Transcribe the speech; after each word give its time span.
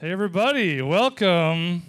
Hey, 0.00 0.12
everybody, 0.12 0.80
welcome 0.80 1.82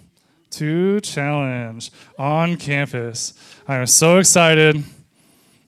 to 0.50 0.98
Challenge 0.98 1.92
on 2.18 2.56
campus. 2.56 3.34
I 3.68 3.76
am 3.76 3.86
so 3.86 4.18
excited 4.18 4.82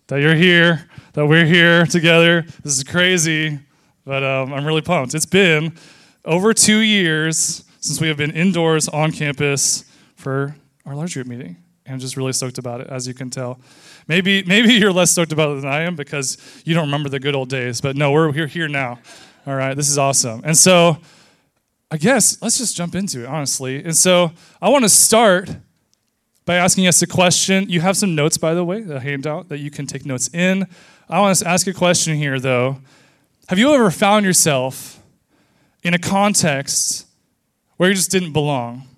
that 0.09 0.21
you're 0.21 0.35
here, 0.35 0.89
that 1.13 1.25
we're 1.25 1.45
here 1.45 1.87
together. 1.87 2.45
This 2.65 2.77
is 2.77 2.83
crazy, 2.83 3.61
but 4.05 4.25
um, 4.25 4.53
I'm 4.53 4.65
really 4.65 4.81
pumped. 4.81 5.15
It's 5.15 5.25
been 5.25 5.77
over 6.25 6.53
two 6.53 6.79
years 6.79 7.63
since 7.79 8.01
we 8.01 8.09
have 8.09 8.17
been 8.17 8.33
indoors 8.33 8.89
on 8.89 9.13
campus 9.13 9.85
for 10.17 10.57
our 10.85 10.97
large 10.97 11.15
group 11.15 11.29
meeting. 11.29 11.59
And 11.87 11.95
I'm 11.95 12.01
just 12.01 12.17
really 12.17 12.33
stoked 12.33 12.59
about 12.59 12.81
it, 12.81 12.89
as 12.89 13.07
you 13.07 13.15
can 13.15 13.31
tell. 13.31 13.61
Maybe, 14.09 14.43
maybe 14.43 14.75
you're 14.81 14.93
less 14.93 15.13
stoked 15.13 15.31
about 15.31 15.57
it 15.57 15.61
than 15.61 15.71
I 15.71 15.83
am 15.83 15.95
because 15.95 16.39
you 16.65 16.75
don't 16.75 16.87
remember 16.87 17.09
the 17.09 17.21
good 17.21 17.37
old 17.37 17.51
days, 17.51 17.81
but 17.81 17.95
no, 17.95 18.11
we're, 18.11 18.33
we're 18.33 18.49
here 18.49 18.67
now. 18.67 18.99
All 19.47 19.55
right, 19.55 19.75
this 19.75 19.89
is 19.89 19.97
awesome. 19.97 20.43
And 20.45 20.59
so, 20.59 20.99
I 21.93 21.99
guess 21.99 22.41
let's 22.41 22.57
just 22.57 22.75
jump 22.75 22.95
into 22.95 23.25
it, 23.25 23.27
honestly. 23.27 23.85
And 23.85 23.95
so 23.95 24.33
I 24.63 24.71
want 24.71 24.83
to 24.87 24.89
start 24.89 25.51
by 26.47 26.55
asking 26.55 26.87
us 26.87 27.03
a 27.03 27.07
question. 27.07 27.69
You 27.69 27.83
have 27.83 27.99
some 27.99 28.15
notes, 28.15 28.39
by 28.39 28.55
the 28.55 28.65
way, 28.65 28.81
the 28.81 28.99
handout 28.99 29.51
that 29.51 29.59
you 29.59 29.71
can 29.71 29.87
take 29.87 30.07
notes 30.07 30.33
in. 30.33 30.67
I 31.11 31.21
want 31.21 31.37
to 31.37 31.47
ask 31.47 31.67
a 31.67 31.75
question 31.75 32.17
here, 32.17 32.41
though. 32.41 32.79
Have 33.49 33.59
you 33.59 33.75
ever 33.75 33.91
found 33.91 34.25
yourself 34.25 35.03
in 35.83 35.93
a 35.93 35.99
context 35.99 37.07
where 37.77 37.91
you 37.91 37.95
just 37.95 38.11
didn't 38.11 38.33
belong? 38.33 38.89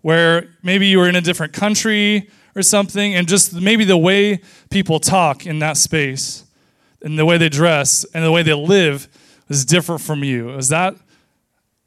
Where 0.00 0.48
maybe 0.62 0.86
you 0.86 0.96
were 0.96 1.10
in 1.10 1.16
a 1.16 1.20
different 1.20 1.52
country 1.52 2.30
or 2.54 2.62
something, 2.62 3.14
and 3.14 3.28
just 3.28 3.52
maybe 3.52 3.84
the 3.84 3.98
way 3.98 4.40
people 4.70 4.98
talk 4.98 5.44
in 5.44 5.58
that 5.58 5.76
space, 5.76 6.46
and 7.02 7.18
the 7.18 7.26
way 7.26 7.36
they 7.36 7.50
dress, 7.50 8.06
and 8.14 8.24
the 8.24 8.32
way 8.32 8.42
they 8.42 8.54
live 8.54 9.08
is 9.50 9.66
different 9.66 10.00
from 10.00 10.24
you. 10.24 10.54
Is 10.56 10.70
that 10.70 10.96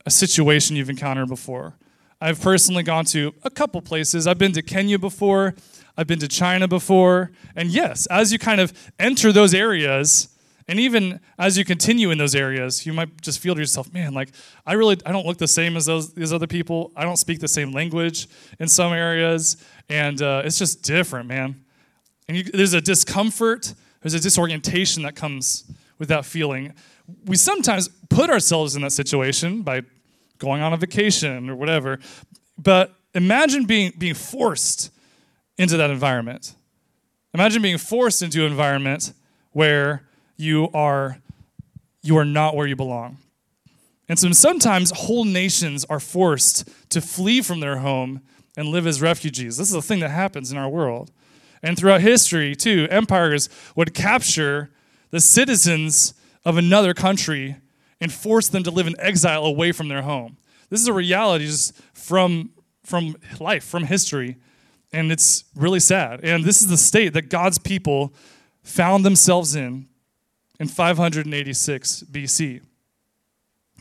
a 0.06 0.12
situation 0.12 0.76
you've 0.76 0.90
encountered 0.90 1.28
before. 1.28 1.76
I've 2.22 2.42
personally 2.42 2.84
gone 2.84 3.06
to 3.06 3.34
a 3.44 3.50
couple 3.50 3.82
places. 3.82 4.28
I've 4.28 4.38
been 4.38 4.52
to 4.54 4.62
Kenya 4.62 5.00
before, 5.00 5.56
I've 5.98 6.08
been 6.08 6.20
to 6.20 6.28
China 6.28 6.68
before. 6.68 7.32
And 7.56 7.70
yes, 7.70 8.06
as 8.08 8.32
you 8.34 8.40
kind 8.40 8.60
of 8.60 8.74
enter 9.00 9.32
those 9.32 9.54
areas, 9.54 10.30
and 10.70 10.80
even 10.80 11.20
as 11.40 11.58
you 11.58 11.66
continue 11.66 12.12
in 12.12 12.18
those 12.18 12.36
areas, 12.36 12.86
you 12.86 12.94
might 12.94 13.22
just 13.22 13.40
feel 13.40 13.56
to 13.56 13.60
yourself, 13.60 13.92
man, 13.92 14.14
like 14.14 14.30
I 14.68 14.74
really 14.74 14.98
I 15.04 15.12
don't 15.12 15.26
look 15.26 15.40
the 15.40 15.48
same 15.48 15.76
as 15.76 15.88
those 15.88 16.14
these 16.14 16.32
other 16.32 16.46
people. 16.46 16.92
I 16.96 17.04
don't 17.04 17.18
speak 17.18 17.40
the 17.40 17.48
same 17.48 17.72
language 17.72 18.28
in 18.60 18.68
some 18.68 18.94
areas, 18.94 19.58
and 19.90 20.22
uh, 20.22 20.44
it's 20.46 20.60
just 20.60 20.84
different, 20.84 21.28
man. 21.28 21.56
And 22.28 22.38
you, 22.38 22.44
there's 22.44 22.74
a 22.74 22.82
discomfort, 22.82 23.74
there's 24.02 24.14
a 24.14 24.20
disorientation 24.20 25.02
that 25.04 25.16
comes 25.16 25.64
with 25.98 26.10
that 26.10 26.24
feeling. 26.24 26.74
We 27.26 27.36
sometimes 27.36 27.90
put 28.10 28.30
ourselves 28.30 28.76
in 28.76 28.82
that 28.82 28.92
situation 28.92 29.62
by 29.62 29.84
going 30.38 30.62
on 30.62 30.74
a 30.74 30.78
vacation 30.78 31.50
or 31.50 31.56
whatever. 31.56 32.00
But 32.58 32.94
imagine 33.14 33.66
being, 33.66 33.94
being 33.98 34.16
forced 34.16 34.92
into 35.58 35.78
that 35.78 35.90
environment. 35.90 36.56
Imagine 37.34 37.62
being 37.62 37.78
forced 37.78 38.22
into 38.22 38.46
an 38.46 38.52
environment 38.52 39.14
where 39.52 40.04
you 40.38 40.70
are, 40.74 41.20
you 42.02 42.18
are 42.18 42.26
not 42.26 42.56
where 42.56 42.66
you 42.66 42.76
belong. 42.76 43.18
And 44.08 44.18
so 44.18 44.32
sometimes 44.32 44.92
whole 44.92 45.26
nations 45.26 45.86
are 45.86 46.00
forced 46.00 46.68
to 46.90 47.02
flee 47.02 47.42
from 47.42 47.60
their 47.60 47.78
home 47.78 48.22
and 48.58 48.70
live 48.70 48.88
as 48.88 49.02
refugees. 49.02 49.58
This 49.58 49.70
is 49.70 49.76
a 49.76 49.82
thing 49.82 50.00
that 50.00 50.10
happens 50.10 50.52
in 50.52 50.58
our 50.58 50.68
world. 50.68 51.12
And 51.62 51.78
throughout 51.78 52.02
history, 52.02 52.56
too, 52.56 52.88
empires 52.90 53.50
would 53.76 53.94
capture 53.94 54.70
the 55.12 55.20
citizens 55.20 56.14
of 56.46 56.58
another 56.58 56.94
country 56.94 57.58
and 58.02 58.12
force 58.12 58.48
them 58.48 58.64
to 58.64 58.72
live 58.72 58.88
in 58.88 58.96
exile 59.00 59.46
away 59.46 59.72
from 59.72 59.88
their 59.88 60.02
home. 60.02 60.38
This 60.70 60.82
is 60.82 60.88
a 60.88 60.94
reality 60.94 61.46
just 61.46 61.76
from, 61.94 62.52
from 62.84 63.16
life, 63.40 63.64
from 63.64 63.86
history, 63.86 64.38
and 64.94 65.12
it's 65.12 65.44
really 65.56 65.80
sad. 65.80 66.22
And 66.24 66.44
this 66.44 66.62
is 66.62 66.68
the 66.68 66.78
state 66.78 67.14
that 67.14 67.30
God's 67.30 67.58
people 67.58 68.14
found 68.64 69.06
themselves 69.06 69.56
in 69.56 69.88
in 70.60 70.68
586 70.68 72.04
BC. 72.12 72.62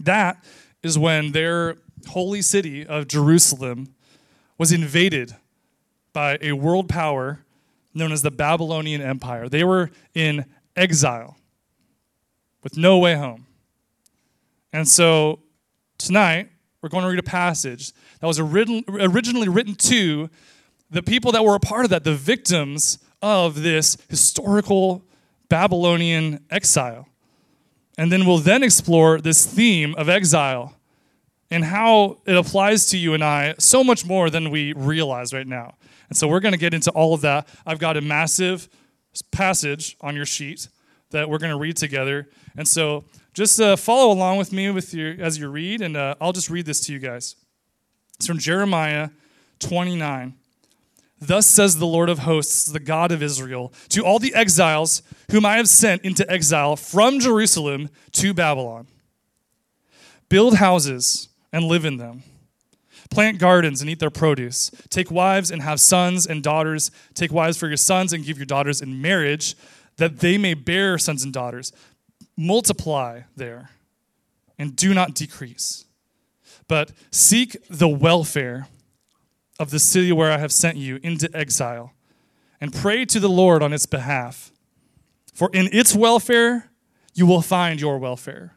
That 0.00 0.44
is 0.82 0.98
when 0.98 1.32
their 1.32 1.76
holy 2.08 2.42
city 2.42 2.86
of 2.86 3.08
Jerusalem 3.08 3.94
was 4.56 4.72
invaded 4.72 5.34
by 6.12 6.38
a 6.40 6.52
world 6.52 6.88
power 6.88 7.40
known 7.94 8.12
as 8.12 8.22
the 8.22 8.30
Babylonian 8.30 9.00
Empire. 9.00 9.48
They 9.48 9.64
were 9.64 9.90
in 10.14 10.44
exile 10.76 11.37
with 12.62 12.76
no 12.76 12.98
way 12.98 13.14
home. 13.14 13.46
And 14.72 14.86
so 14.86 15.40
tonight, 15.96 16.50
we're 16.82 16.88
going 16.88 17.04
to 17.04 17.10
read 17.10 17.18
a 17.18 17.24
passage 17.24 17.92
that 18.20 18.26
was 18.26 18.38
originally 18.38 19.48
written 19.48 19.74
to 19.74 20.30
the 20.90 21.02
people 21.02 21.32
that 21.32 21.44
were 21.44 21.54
a 21.54 21.60
part 21.60 21.84
of 21.84 21.90
that, 21.90 22.04
the 22.04 22.14
victims 22.14 22.98
of 23.20 23.62
this 23.62 23.96
historical 24.08 25.02
Babylonian 25.48 26.44
exile. 26.50 27.08
And 27.96 28.12
then 28.12 28.26
we'll 28.26 28.38
then 28.38 28.62
explore 28.62 29.20
this 29.20 29.44
theme 29.44 29.94
of 29.96 30.08
exile 30.08 30.74
and 31.50 31.64
how 31.64 32.18
it 32.26 32.36
applies 32.36 32.86
to 32.86 32.98
you 32.98 33.14
and 33.14 33.24
I 33.24 33.54
so 33.58 33.82
much 33.82 34.06
more 34.06 34.30
than 34.30 34.50
we 34.50 34.72
realize 34.74 35.32
right 35.32 35.46
now. 35.46 35.74
And 36.08 36.16
so 36.16 36.28
we're 36.28 36.40
going 36.40 36.52
to 36.52 36.58
get 36.58 36.74
into 36.74 36.90
all 36.92 37.12
of 37.12 37.22
that. 37.22 37.48
I've 37.66 37.78
got 37.78 37.96
a 37.96 38.00
massive 38.00 38.68
passage 39.32 39.96
on 40.00 40.14
your 40.14 40.26
sheet 40.26 40.68
that 41.10 41.28
we're 41.28 41.38
going 41.38 41.52
to 41.52 41.58
read 41.58 41.76
together. 41.76 42.28
And 42.56 42.66
so 42.66 43.04
just 43.34 43.60
uh, 43.60 43.76
follow 43.76 44.12
along 44.12 44.38
with 44.38 44.52
me 44.52 44.70
with 44.70 44.92
your, 44.92 45.14
as 45.18 45.38
you 45.38 45.48
read, 45.48 45.80
and 45.80 45.96
uh, 45.96 46.14
I'll 46.20 46.32
just 46.32 46.50
read 46.50 46.66
this 46.66 46.80
to 46.86 46.92
you 46.92 46.98
guys. 46.98 47.36
It's 48.16 48.26
from 48.26 48.38
Jeremiah 48.38 49.10
29. 49.60 50.34
Thus 51.20 51.46
says 51.46 51.78
the 51.78 51.86
Lord 51.86 52.08
of 52.08 52.20
hosts, 52.20 52.66
the 52.66 52.80
God 52.80 53.10
of 53.10 53.22
Israel, 53.22 53.72
to 53.88 54.04
all 54.04 54.18
the 54.18 54.34
exiles 54.34 55.02
whom 55.30 55.44
I 55.44 55.56
have 55.56 55.68
sent 55.68 56.02
into 56.02 56.28
exile 56.30 56.76
from 56.76 57.18
Jerusalem 57.18 57.90
to 58.12 58.34
Babylon 58.34 58.86
Build 60.28 60.56
houses 60.56 61.28
and 61.52 61.64
live 61.64 61.84
in 61.84 61.96
them. 61.96 62.22
Plant 63.10 63.38
gardens 63.38 63.80
and 63.80 63.88
eat 63.88 63.98
their 63.98 64.10
produce. 64.10 64.70
Take 64.90 65.10
wives 65.10 65.50
and 65.50 65.62
have 65.62 65.80
sons 65.80 66.26
and 66.26 66.42
daughters. 66.42 66.90
Take 67.14 67.32
wives 67.32 67.56
for 67.56 67.66
your 67.66 67.78
sons 67.78 68.12
and 68.12 68.24
give 68.24 68.36
your 68.36 68.44
daughters 68.44 68.82
in 68.82 69.00
marriage, 69.00 69.56
that 69.98 70.20
they 70.20 70.38
may 70.38 70.54
bear 70.54 70.96
sons 70.96 71.22
and 71.22 71.32
daughters 71.32 71.72
multiply 72.36 73.22
there 73.36 73.70
and 74.58 74.74
do 74.74 74.94
not 74.94 75.14
decrease, 75.14 75.84
but 76.66 76.92
seek 77.10 77.56
the 77.68 77.88
welfare 77.88 78.68
of 79.58 79.70
the 79.70 79.78
city 79.78 80.12
where 80.12 80.32
I 80.32 80.38
have 80.38 80.52
sent 80.52 80.76
you 80.76 80.98
into 81.02 81.28
exile 81.36 81.92
and 82.60 82.72
pray 82.72 83.04
to 83.06 83.20
the 83.20 83.28
Lord 83.28 83.62
on 83.62 83.72
its 83.72 83.86
behalf. 83.86 84.52
For 85.34 85.50
in 85.52 85.68
its 85.72 85.94
welfare 85.94 86.70
you 87.14 87.26
will 87.26 87.42
find 87.42 87.80
your 87.80 87.98
welfare. 87.98 88.54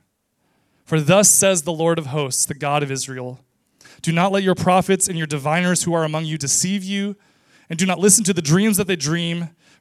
For 0.86 1.02
thus 1.02 1.30
says 1.30 1.64
the 1.64 1.74
Lord 1.74 1.98
of 1.98 2.08
hosts, 2.08 2.46
the 2.46 2.54
God 2.54 2.84
of 2.84 2.92
Israel 2.92 3.40
Do 4.02 4.12
not 4.12 4.32
let 4.32 4.44
your 4.44 4.56
prophets 4.56 5.08
and 5.08 5.18
your 5.18 5.28
diviners 5.28 5.84
who 5.84 5.94
are 5.94 6.04
among 6.04 6.26
you 6.26 6.38
deceive 6.38 6.84
you, 6.84 7.16
and 7.70 7.78
do 7.80 7.86
not 7.86 8.00
listen 8.00 8.24
to 8.26 8.34
the 8.34 8.42
dreams 8.42 8.78
that 8.78 8.88
they 8.88 8.96
dream 8.96 9.50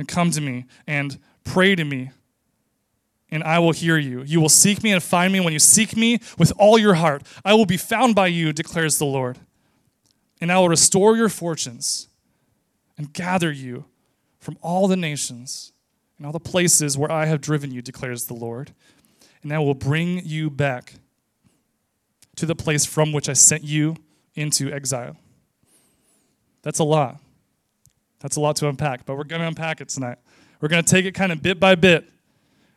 and 0.00 0.08
come 0.08 0.30
to 0.30 0.40
me 0.40 0.64
and 0.86 1.18
pray 1.44 1.74
to 1.74 1.84
me, 1.84 2.10
and 3.30 3.44
I 3.44 3.58
will 3.58 3.72
hear 3.72 3.98
you. 3.98 4.22
You 4.22 4.40
will 4.40 4.48
seek 4.48 4.82
me 4.82 4.92
and 4.92 5.02
find 5.02 5.30
me 5.30 5.40
when 5.40 5.52
you 5.52 5.58
seek 5.58 5.94
me 5.94 6.20
with 6.38 6.54
all 6.56 6.78
your 6.78 6.94
heart. 6.94 7.22
I 7.44 7.52
will 7.52 7.66
be 7.66 7.76
found 7.76 8.14
by 8.14 8.28
you, 8.28 8.54
declares 8.54 8.96
the 8.96 9.04
Lord. 9.04 9.38
And 10.40 10.50
I 10.50 10.58
will 10.58 10.70
restore 10.70 11.18
your 11.18 11.28
fortunes 11.28 12.08
and 12.96 13.12
gather 13.12 13.52
you 13.52 13.84
from 14.38 14.56
all 14.62 14.88
the 14.88 14.96
nations 14.96 15.72
and 16.16 16.26
all 16.26 16.32
the 16.32 16.40
places 16.40 16.96
where 16.96 17.12
I 17.12 17.26
have 17.26 17.42
driven 17.42 17.70
you, 17.70 17.82
declares 17.82 18.24
the 18.24 18.34
Lord. 18.34 18.72
And 19.42 19.52
I 19.52 19.58
will 19.58 19.74
bring 19.74 20.24
you 20.24 20.48
back 20.48 20.94
to 22.36 22.46
the 22.46 22.54
place 22.54 22.86
from 22.86 23.12
which 23.12 23.28
I 23.28 23.34
sent 23.34 23.64
you 23.64 23.96
into 24.34 24.72
exile. 24.72 25.18
That's 26.62 26.78
a 26.78 26.84
lot. 26.84 27.20
That's 28.20 28.36
a 28.36 28.40
lot 28.40 28.56
to 28.56 28.68
unpack, 28.68 29.06
but 29.06 29.16
we're 29.16 29.24
going 29.24 29.40
to 29.40 29.48
unpack 29.48 29.80
it 29.80 29.88
tonight. 29.88 30.18
We're 30.60 30.68
going 30.68 30.84
to 30.84 30.90
take 30.90 31.06
it 31.06 31.12
kind 31.12 31.32
of 31.32 31.42
bit 31.42 31.58
by 31.58 31.74
bit. 31.74 32.08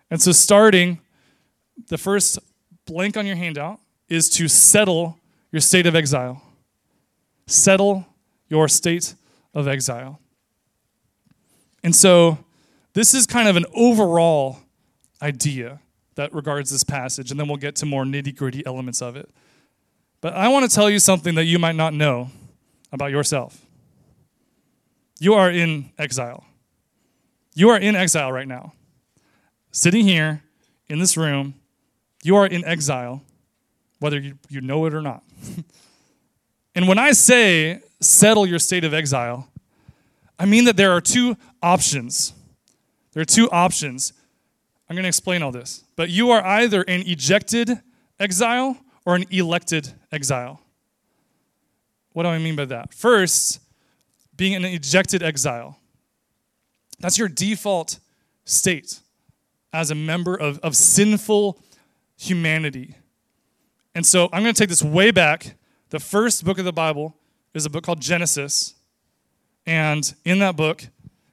And 0.10 0.22
so, 0.22 0.31
starting, 0.31 1.00
the 1.88 1.98
first 1.98 2.40
blank 2.86 3.18
on 3.18 3.25
your 3.25 3.36
handout 3.36 3.80
is 4.10 4.30
to 4.31 4.48
settle 4.48 5.18
your 5.51 5.60
state 5.60 5.86
of 5.86 5.95
exile. 5.95 6.42
Settle 7.45 8.06
your 8.48 8.68
state 8.68 9.16
of 9.54 9.68
exile. 9.68 10.19
And 11.84 11.96
so, 11.96 12.38
this 12.94 13.13
is 13.13 13.25
kind 13.25 13.48
of 13.48 13.56
an 13.56 13.66
overall 13.75 14.60
idea 15.22 15.81
that 16.16 16.34
regards 16.34 16.69
this 16.69 16.84
passage, 16.84 17.31
and 17.31 17.39
then 17.39 17.48
we'll 17.48 17.57
get 17.57 17.75
to 17.78 17.86
more 17.86 18.04
nitty 18.04 18.36
gritty 18.36 18.66
elements 18.66 19.01
of 19.01 19.16
it. 19.16 19.30
But 20.22 20.34
I 20.34 20.48
want 20.48 20.69
to 20.69 20.74
tell 20.74 20.89
you 20.89 21.00
something 21.00 21.36
that 21.36 21.46
you 21.46 21.60
might 21.60 21.75
not 21.75 21.94
know 21.94 22.30
about 22.92 23.12
yourself. 23.12 23.66
You 25.24 25.36
are 25.36 25.50
in 25.50 25.90
exile. 25.98 26.44
You 27.56 27.70
are 27.70 27.80
in 27.80 27.96
exile 27.96 28.30
right 28.30 28.46
now. 28.46 28.74
Sitting 29.72 30.06
here 30.06 30.44
in 30.90 31.00
this 31.00 31.16
room, 31.16 31.54
you 32.24 32.36
are 32.36 32.46
in 32.46 32.66
exile, 32.66 33.22
whether 34.00 34.20
you, 34.20 34.38
you 34.50 34.60
know 34.60 34.86
it 34.86 34.94
or 34.94 35.02
not. 35.02 35.24
and 36.75 36.90
when 36.90 37.00
I 37.00 37.14
say 37.14 37.80
settle 38.02 38.46
your 38.46 38.60
state 38.60 38.84
of 38.84 38.94
exile, 38.94 39.48
I 40.38 40.46
mean 40.46 40.66
that 40.66 40.75
there 40.75 40.92
are 40.92 41.00
two 41.00 41.38
options. 41.62 42.34
There 43.14 43.22
are 43.22 43.25
two 43.40 43.50
options. 43.50 44.12
I'm 44.90 44.96
going 44.98 45.04
to 45.04 45.08
explain 45.08 45.42
all 45.42 45.54
this. 45.54 45.86
But 45.96 46.10
you 46.10 46.31
are 46.31 46.46
either 46.46 46.81
an 46.81 47.02
ejected 47.08 47.81
exile 48.20 48.75
or 49.06 49.16
an 49.16 49.24
elected 49.30 49.94
exile. 50.12 50.60
What 52.12 52.24
do 52.24 52.30
I 52.30 52.40
mean 52.40 52.58
by 52.58 52.66
that? 52.66 52.94
First, 52.94 53.62
being 54.44 54.56
an 54.56 54.66
ejected 54.66 55.24
exile. 55.24 55.80
That's 57.00 57.18
your 57.18 57.30
default 57.30 58.00
state 58.44 59.00
as 59.72 59.90
a 59.90 59.95
member 59.95 60.36
of, 60.36 60.60
of 60.60 60.75
sinful 60.75 61.62
humanity. 62.18 62.98
And 63.95 64.06
so 64.06 64.28
I'm 64.34 64.44
going 64.44 64.54
to 64.54 64.60
take 64.60 64.68
this 64.68 64.84
way 64.84 65.12
back. 65.12 65.56
The 65.92 66.00
first 66.01 66.44
book 66.44 66.60
of 66.60 66.66
the 66.66 66.74
Bible 66.74 67.16
is 67.54 67.66
a 67.66 67.69
book 67.69 67.86
called 67.86 68.01
Genesis. 68.01 68.75
And 69.66 70.13
in 70.25 70.40
that 70.40 70.57
book, 70.57 70.89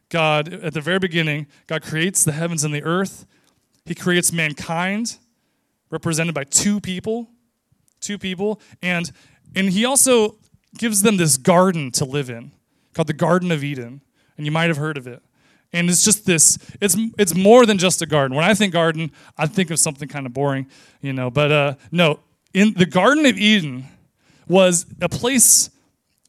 God, 0.08 0.52
at 0.52 0.72
the 0.72 0.80
very 0.80 1.00
beginning, 1.00 1.48
God 1.66 1.82
creates 1.82 2.22
the 2.22 2.30
heavens 2.30 2.62
and 2.62 2.72
the 2.72 2.84
earth. 2.84 3.26
He 3.86 3.96
creates 3.96 4.32
mankind, 4.32 5.16
represented 5.90 6.32
by 6.32 6.44
two 6.44 6.80
people, 6.80 7.28
two 7.98 8.18
people, 8.18 8.60
and 8.80 9.10
and 9.56 9.70
he 9.70 9.84
also 9.84 10.36
gives 10.78 11.02
them 11.02 11.16
this 11.16 11.36
garden 11.36 11.90
to 11.90 12.04
live 12.04 12.30
in, 12.30 12.52
called 12.94 13.08
the 13.08 13.12
Garden 13.12 13.50
of 13.52 13.62
Eden, 13.62 14.00
and 14.36 14.46
you 14.46 14.52
might 14.52 14.68
have 14.68 14.76
heard 14.76 14.96
of 14.96 15.06
it. 15.06 15.22
And 15.72 15.88
it's 15.88 16.04
just 16.04 16.26
this, 16.26 16.58
it's 16.80 16.96
it's 17.16 17.34
more 17.34 17.64
than 17.64 17.78
just 17.78 18.02
a 18.02 18.06
garden. 18.06 18.36
When 18.36 18.44
I 18.44 18.54
think 18.54 18.72
garden, 18.72 19.12
I 19.38 19.46
think 19.46 19.70
of 19.70 19.78
something 19.78 20.08
kind 20.08 20.26
of 20.26 20.32
boring, 20.32 20.66
you 21.00 21.12
know. 21.12 21.30
But 21.30 21.52
uh, 21.52 21.74
no, 21.92 22.18
in 22.52 22.74
the 22.74 22.86
Garden 22.86 23.24
of 23.26 23.38
Eden 23.38 23.86
was 24.48 24.86
a 25.00 25.08
place 25.08 25.70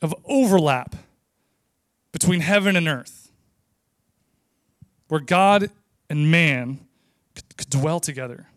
of 0.01 0.13
overlap 0.25 0.95
between 2.11 2.41
heaven 2.41 2.75
and 2.75 2.87
earth, 2.87 3.31
where 5.07 5.19
God 5.19 5.71
and 6.09 6.29
man 6.29 6.79
could, 7.33 7.57
could 7.57 7.69
dwell 7.69 7.99
together. 7.99 8.47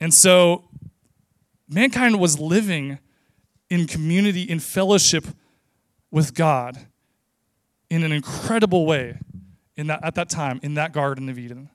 And 0.00 0.14
so 0.14 0.68
mankind 1.68 2.20
was 2.20 2.38
living 2.38 2.98
in 3.68 3.86
community, 3.86 4.42
in 4.42 4.60
fellowship 4.60 5.26
with 6.16 6.32
God 6.32 6.78
in 7.90 8.02
an 8.02 8.10
incredible 8.10 8.86
way 8.86 9.18
in 9.76 9.88
that, 9.88 10.02
at 10.02 10.14
that 10.14 10.30
time 10.30 10.58
in 10.62 10.72
that 10.72 10.94
Garden 10.94 11.28
of 11.28 11.38
Eden. 11.38 11.68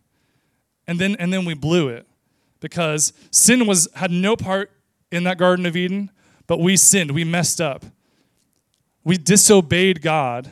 And 0.88 0.98
then, 0.98 1.16
and 1.20 1.32
then 1.32 1.46
we 1.46 1.54
blew 1.54 1.90
it 1.90 2.08
because 2.60 3.14
sin 3.30 3.68
was, 3.68 3.88
had 3.94 4.10
no 4.10 4.36
part 4.36 4.72
in 5.12 5.26
that 5.26 5.38
Garden 5.38 5.68
of 5.68 5.76
Eden, 5.76 6.10
but 6.48 6.60
we 6.60 6.76
sinned. 6.76 7.12
We 7.12 7.24
messed 7.24 7.62
up. 7.62 7.86
We 9.04 9.16
disobeyed 9.16 10.02
God. 10.02 10.52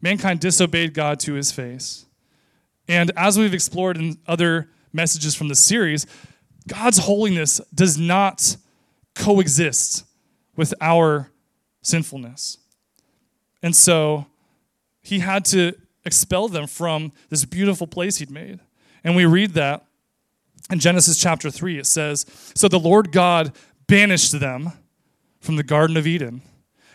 Mankind 0.00 0.40
disobeyed 0.40 0.94
God 0.94 1.20
to 1.20 1.34
his 1.34 1.52
face. 1.52 2.06
And 2.88 3.12
as 3.18 3.38
we've 3.38 3.52
explored 3.52 3.98
in 3.98 4.16
other 4.26 4.70
messages 4.94 5.34
from 5.34 5.48
the 5.48 5.54
series, 5.54 6.06
God's 6.66 6.96
holiness 6.96 7.60
does 7.74 7.98
not 7.98 8.56
coexist 9.14 10.06
with 10.56 10.72
our 10.80 11.30
sinfulness. 11.82 12.56
And 13.66 13.74
so 13.74 14.26
he 15.02 15.18
had 15.18 15.44
to 15.46 15.72
expel 16.04 16.46
them 16.46 16.68
from 16.68 17.10
this 17.30 17.44
beautiful 17.44 17.88
place 17.88 18.18
he'd 18.18 18.30
made. 18.30 18.60
And 19.02 19.16
we 19.16 19.26
read 19.26 19.54
that 19.54 19.84
in 20.70 20.78
Genesis 20.78 21.18
chapter 21.18 21.50
3. 21.50 21.80
It 21.80 21.86
says, 21.86 22.26
So 22.54 22.68
the 22.68 22.78
Lord 22.78 23.10
God 23.10 23.56
banished 23.88 24.38
them 24.38 24.70
from 25.40 25.56
the 25.56 25.64
Garden 25.64 25.96
of 25.96 26.06
Eden. 26.06 26.42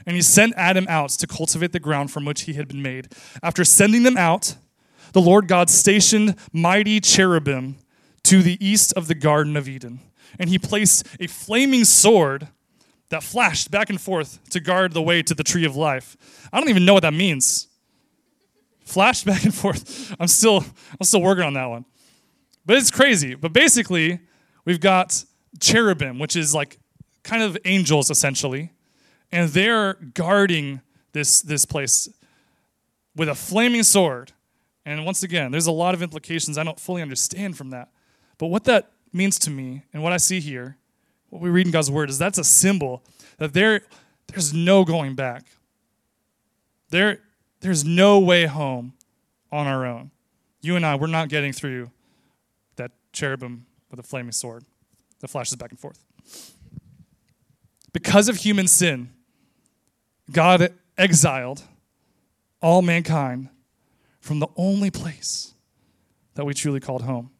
And 0.06 0.15
he 0.15 0.21
sent 0.21 0.53
Adam 0.56 0.85
out 0.88 1.09
to 1.09 1.27
cultivate 1.27 1.73
the 1.73 1.79
ground 1.81 2.09
from 2.09 2.23
which 2.23 2.44
he 2.44 2.53
had 2.53 2.69
been 2.69 2.81
made. 2.81 3.09
After 3.44 3.65
sending 3.65 4.03
them 4.03 4.15
out, 4.15 4.56
the 5.12 5.19
Lord 5.19 5.50
God 5.50 5.69
stationed 5.69 6.35
mighty 6.53 7.01
cherubim 7.01 7.79
to 8.23 8.41
the 8.41 8.57
east 8.65 8.94
of 8.94 9.09
the 9.09 9.15
Garden 9.15 9.57
of 9.57 9.68
Eden. 9.68 10.00
And 10.39 10.50
he 10.50 10.57
placed 10.57 11.06
a 11.19 11.27
flaming 11.27 11.83
sword 11.83 12.47
that 13.11 13.23
flashed 13.23 13.71
back 13.71 13.89
and 13.89 14.01
forth 14.01 14.39
to 14.49 14.59
guard 14.59 14.93
the 14.93 15.01
way 15.01 15.21
to 15.21 15.33
the 15.33 15.43
tree 15.43 15.65
of 15.65 15.75
life. 15.75 16.17
I 16.51 16.59
don't 16.59 16.69
even 16.69 16.85
know 16.85 16.93
what 16.93 17.03
that 17.03 17.13
means 17.13 17.67
flashed 18.91 19.25
back 19.25 19.43
and 19.43 19.53
forth. 19.53 20.13
I'm 20.19 20.27
still, 20.27 20.57
I'm 20.57 21.05
still 21.05 21.21
working 21.21 21.43
on 21.43 21.53
that 21.53 21.65
one. 21.65 21.85
But 22.65 22.77
it's 22.77 22.91
crazy. 22.91 23.35
But 23.35 23.53
basically, 23.53 24.19
we've 24.65 24.79
got 24.79 25.23
cherubim, 25.59 26.19
which 26.19 26.35
is 26.35 26.53
like 26.53 26.77
kind 27.23 27.41
of 27.41 27.57
angels 27.65 28.09
essentially, 28.09 28.71
and 29.31 29.49
they're 29.49 29.93
guarding 29.93 30.81
this, 31.13 31.41
this 31.41 31.65
place 31.65 32.09
with 33.15 33.29
a 33.29 33.35
flaming 33.35 33.83
sword. 33.83 34.33
And 34.85 35.05
once 35.05 35.23
again, 35.23 35.51
there's 35.51 35.67
a 35.67 35.71
lot 35.71 35.93
of 35.93 36.01
implications 36.01 36.57
I 36.57 36.63
don't 36.63 36.79
fully 36.79 37.01
understand 37.01 37.57
from 37.57 37.69
that. 37.69 37.89
But 38.37 38.47
what 38.47 38.63
that 38.65 38.91
means 39.13 39.37
to 39.39 39.49
me 39.49 39.83
and 39.93 40.01
what 40.03 40.11
I 40.11 40.17
see 40.17 40.39
here, 40.39 40.77
what 41.31 41.42
we 41.42 41.50
read 41.50 41.66
in 41.66 41.72
God's 41.72 41.89
word, 41.89 42.10
is 42.10 42.19
that's 42.19 42.38
a 42.38 42.44
symbol 42.44 43.01
that 43.38 43.54
there, 43.54 43.81
there's 44.28 44.54
no 44.54 44.86
going 44.86 45.16
back. 45.16 45.45
There, 46.89 47.22
there's 47.62 47.83
no 47.83 48.19
way 48.19 48.45
home 48.45 48.94
on 49.51 49.66
our 49.66 49.86
own. 49.86 50.12
You 50.62 50.75
and 50.75 50.86
I, 50.86 50.95
we're 50.95 51.07
not 51.07 51.30
getting 51.30 51.54
through 51.54 51.89
that 52.75 52.92
cherubim 53.13 53.66
with 53.89 54.00
a 54.00 54.04
flaming 54.04 54.33
sword 54.33 54.66
that 55.22 55.30
flashes 55.30 55.56
back 55.56 55.72
and 55.72 55.80
forth. 55.80 56.04
Because 57.94 58.30
of 58.30 58.38
human 58.38 58.68
sin, 58.68 59.09
God 60.31 60.73
exiled 60.97 61.64
all 62.61 62.81
mankind 62.81 63.50
from 64.19 64.40
the 64.40 64.47
only 64.57 64.92
place 64.92 65.54
that 66.35 66.45
we 66.45 66.54
truly 66.54 66.80
called 66.80 67.04
home. 67.04 67.31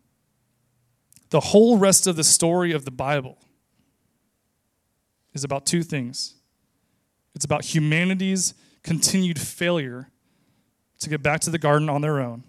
The 1.30 1.40
whole 1.40 1.78
rest 1.78 2.08
of 2.08 2.16
the 2.16 2.24
story 2.24 2.72
of 2.72 2.86
the 2.86 2.92
Bible 2.92 3.38
is 5.34 5.44
about 5.44 5.66
two 5.66 5.84
things 5.84 6.36
it's 7.36 7.46
about 7.46 7.64
humanity's 7.64 8.54
continued 8.84 9.40
failure 9.40 10.10
to 11.00 11.10
get 11.10 11.24
back 11.24 11.42
to 11.42 11.50
the 11.50 11.58
garden 11.58 11.90
on 11.90 12.02
their 12.02 12.20
own. 12.20 12.44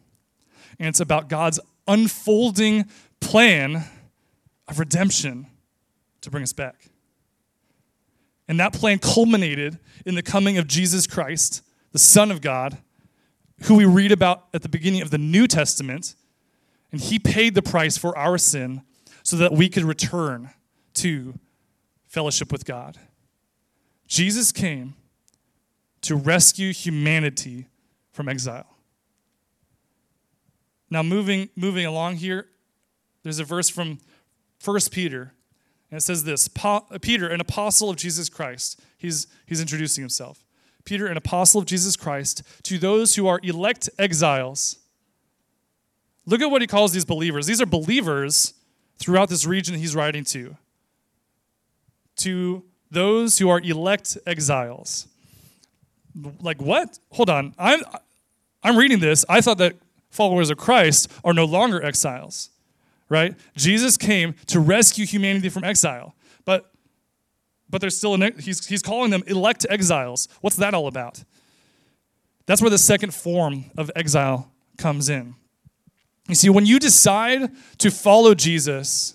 And 0.79 0.89
it's 0.89 1.01
about 1.01 1.29
God's 1.29 1.61
unfolding 1.87 2.87
plan 3.21 3.85
of 4.69 4.79
redemption 4.79 5.47
to 6.21 6.31
bring 6.31 6.43
us 6.43 6.53
back. 6.53 6.89
And 8.49 8.59
that 8.61 8.73
plan 8.73 8.99
culminated 8.99 9.79
in 10.05 10.15
the 10.15 10.23
coming 10.23 10.59
of 10.59 10.67
Jesus 10.67 11.07
Christ, 11.07 11.63
the 11.93 11.99
Son 11.99 12.31
of 12.31 12.41
God, 12.41 12.79
who 13.63 13.77
we 13.77 13.85
read 13.85 14.13
about 14.13 14.49
at 14.53 14.63
the 14.63 14.69
beginning 14.69 15.01
of 15.01 15.11
the 15.11 15.19
New 15.19 15.47
Testament. 15.47 16.17
And 16.91 17.01
he 17.01 17.19
paid 17.19 17.55
the 17.55 17.63
price 17.63 17.97
for 17.97 18.17
our 18.19 18.37
sin 18.37 18.83
so 19.23 19.37
that 19.37 19.53
we 19.53 19.69
could 19.69 19.85
return 19.85 20.51
to 20.95 21.39
fellowship 22.13 22.53
with 22.53 22.67
God. 22.67 22.99
Jesus 24.07 24.53
came 24.53 24.93
to 26.03 26.15
rescue 26.15 26.71
humanity 26.71 27.69
from 28.13 28.29
exile. 28.29 28.77
Now, 30.91 31.03
moving, 31.03 31.49
moving 31.57 31.87
along 31.87 32.17
here, 32.17 32.49
there's 33.23 33.39
a 33.39 33.45
verse 33.45 33.71
from 33.71 33.99
1 34.63 34.79
Peter, 34.91 35.33
and 35.91 35.97
it 35.97 36.03
says 36.03 36.25
this 36.25 36.51
Peter, 37.01 37.29
an 37.29 37.41
apostle 37.41 37.89
of 37.89 37.97
Jesus 37.97 38.29
Christ, 38.29 38.79
he's, 38.99 39.27
he's 39.47 39.63
introducing 39.63 40.03
himself. 40.03 40.45
Peter, 40.85 41.07
an 41.07 41.17
apostle 41.17 41.63
of 41.63 41.67
Jesus 41.67 41.97
Christ, 41.97 42.43
to 42.65 42.77
those 42.77 43.15
who 43.17 43.27
are 43.27 43.41
elect 43.43 43.89
exiles. 43.99 44.77
Look 46.27 46.43
at 46.43 46.51
what 46.51 46.61
he 46.61 46.67
calls 46.67 46.93
these 46.93 47.07
believers. 47.07 47.47
These 47.47 47.63
are 47.63 47.67
believers 47.67 48.53
throughout 48.99 49.31
this 49.31 49.47
region 49.47 49.77
he's 49.77 49.97
writing 49.97 50.25
to. 50.25 50.59
To 52.23 52.65
those 52.91 53.39
who 53.39 53.49
are 53.49 53.61
elect 53.61 54.19
exiles 54.27 55.09
like 56.41 56.61
what? 56.61 56.99
Hold 57.13 57.31
on. 57.31 57.55
I'm 57.59 57.83
I'm 58.63 58.77
reading 58.77 59.01
this. 59.01 59.25
I 59.29 59.41
thought 59.41 59.59
that 59.59 59.77
followers 60.11 60.51
of 60.51 60.59
Christ 60.59 61.11
are 61.25 61.33
no 61.33 61.45
longer 61.45 61.83
exiles. 61.83 62.51
Right? 63.09 63.35
Jesus 63.57 63.97
came 63.97 64.35
to 64.47 64.61
rescue 64.61 65.05
humanity 65.07 65.49
from 65.49 65.65
exile. 65.65 66.15
But 66.45 66.71
but 67.69 67.81
they're 67.81 67.91
still 67.91 68.15
in, 68.15 68.39
he's, 68.39 68.67
he's 68.67 68.83
calling 68.83 69.11
them 69.11 69.23
elect 69.27 69.65
exiles. 69.71 70.29
What's 70.43 70.57
that 70.57 70.75
all 70.75 70.87
about? 70.87 71.25
That's 72.45 72.61
where 72.61 72.71
the 72.71 72.77
second 72.77 73.15
form 73.15 73.67
of 73.79 73.91
exile 73.97 74.53
comes 74.77 75.09
in. 75.09 75.37
You 76.29 76.35
see, 76.35 76.51
when 76.51 76.67
you 76.67 76.79
decide 76.79 77.51
to 77.79 77.91
follow 77.91 78.35
Jesus, 78.35 79.15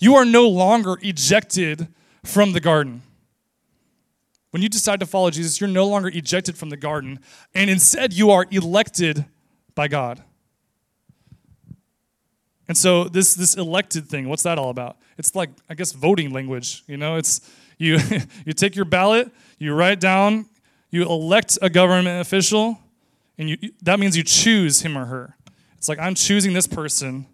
you 0.00 0.16
are 0.16 0.24
no 0.24 0.48
longer 0.48 0.98
ejected 1.00 1.86
from 2.24 2.52
the 2.52 2.60
garden. 2.60 3.02
When 4.50 4.62
you 4.62 4.68
decide 4.68 5.00
to 5.00 5.06
follow 5.06 5.30
Jesus, 5.30 5.60
you're 5.60 5.68
no 5.68 5.86
longer 5.86 6.08
ejected 6.08 6.58
from 6.58 6.68
the 6.68 6.76
garden, 6.76 7.20
and 7.54 7.70
instead 7.70 8.12
you 8.12 8.30
are 8.30 8.46
elected 8.50 9.24
by 9.74 9.88
God. 9.88 10.22
And 12.68 12.76
so 12.76 13.04
this 13.04 13.34
this 13.34 13.54
elected 13.56 14.08
thing, 14.08 14.28
what's 14.28 14.42
that 14.44 14.58
all 14.58 14.70
about? 14.70 14.98
It's 15.18 15.34
like 15.34 15.50
I 15.68 15.74
guess 15.74 15.92
voting 15.92 16.32
language, 16.32 16.84
you 16.86 16.96
know, 16.96 17.16
it's 17.16 17.40
you 17.78 17.98
you 18.46 18.52
take 18.52 18.76
your 18.76 18.84
ballot, 18.84 19.30
you 19.58 19.74
write 19.74 20.00
down, 20.00 20.46
you 20.90 21.02
elect 21.04 21.58
a 21.62 21.70
government 21.70 22.20
official, 22.20 22.78
and 23.38 23.48
you 23.48 23.56
that 23.82 23.98
means 23.98 24.16
you 24.16 24.22
choose 24.22 24.82
him 24.82 24.96
or 24.96 25.06
her. 25.06 25.36
It's 25.78 25.88
like 25.88 25.98
I'm 25.98 26.14
choosing 26.14 26.52
this 26.52 26.66
person 26.66 27.26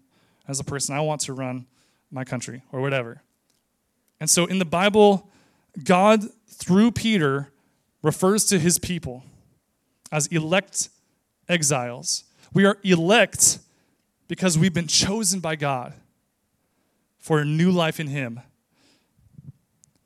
as 0.47 0.59
a 0.59 0.63
person 0.63 0.95
I 0.95 1.01
want 1.01 1.21
to 1.21 1.33
run 1.33 1.67
my 2.11 2.23
country 2.23 2.63
or 2.71 2.81
whatever. 2.81 3.21
And 4.19 4.29
so 4.29 4.45
in 4.45 4.59
the 4.59 4.65
Bible, 4.65 5.29
God 5.83 6.23
through 6.47 6.91
Peter 6.91 7.51
refers 8.01 8.45
to 8.45 8.59
his 8.59 8.79
people 8.79 9.23
as 10.11 10.27
elect 10.27 10.89
exiles. 11.47 12.23
We 12.53 12.65
are 12.65 12.77
elect 12.83 13.59
because 14.27 14.57
we've 14.57 14.73
been 14.73 14.87
chosen 14.87 15.39
by 15.39 15.55
God 15.55 15.93
for 17.19 17.39
a 17.39 17.45
new 17.45 17.71
life 17.71 17.99
in 17.99 18.07
Him. 18.07 18.39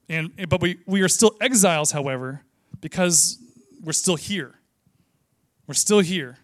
And, 0.10 0.32
eh, 0.38 0.46
but 0.46 0.62
we, 0.62 0.79
we 0.86 1.01
are 1.01 1.08
still 1.08 1.36
exiles, 1.39 1.91
however, 1.91 2.41
because 2.82 3.38
we're 3.82 3.93
still 3.93 4.15
here. 4.15 4.55
We're 5.67 5.74
still 5.75 6.00
here 6.00 6.38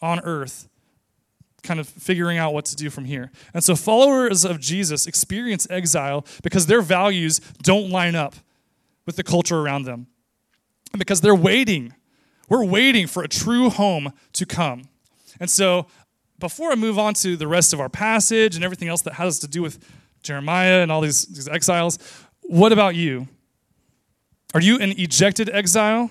on 0.00 0.20
earth, 0.20 0.68
kind 1.64 1.80
of 1.80 1.88
figuring 1.88 2.38
out 2.38 2.54
what 2.54 2.66
to 2.66 2.76
do 2.76 2.90
from 2.90 3.06
here. 3.06 3.32
And 3.52 3.64
so, 3.64 3.74
followers 3.74 4.44
of 4.44 4.60
Jesus 4.60 5.06
experience 5.06 5.66
exile 5.68 6.24
because 6.42 6.66
their 6.66 6.82
values 6.82 7.40
don't 7.62 7.90
line 7.90 8.14
up 8.14 8.36
with 9.06 9.16
the 9.16 9.24
culture 9.24 9.58
around 9.58 9.84
them. 9.84 10.06
And 10.92 10.98
because 10.98 11.20
they're 11.20 11.34
waiting. 11.34 11.94
We're 12.48 12.64
waiting 12.64 13.06
for 13.06 13.22
a 13.22 13.28
true 13.28 13.70
home 13.70 14.12
to 14.34 14.46
come. 14.46 14.84
And 15.40 15.50
so, 15.50 15.86
before 16.38 16.70
I 16.70 16.74
move 16.74 16.98
on 16.98 17.14
to 17.14 17.36
the 17.36 17.48
rest 17.48 17.72
of 17.72 17.80
our 17.80 17.88
passage 17.88 18.54
and 18.54 18.64
everything 18.64 18.88
else 18.88 19.02
that 19.02 19.14
has 19.14 19.38
to 19.40 19.48
do 19.48 19.62
with 19.62 19.78
Jeremiah 20.22 20.82
and 20.82 20.92
all 20.92 21.00
these, 21.00 21.24
these 21.26 21.48
exiles, 21.48 21.98
what 22.42 22.72
about 22.72 22.94
you? 22.94 23.28
Are 24.52 24.60
you 24.60 24.78
an 24.78 24.92
ejected 24.92 25.50
exile 25.50 26.10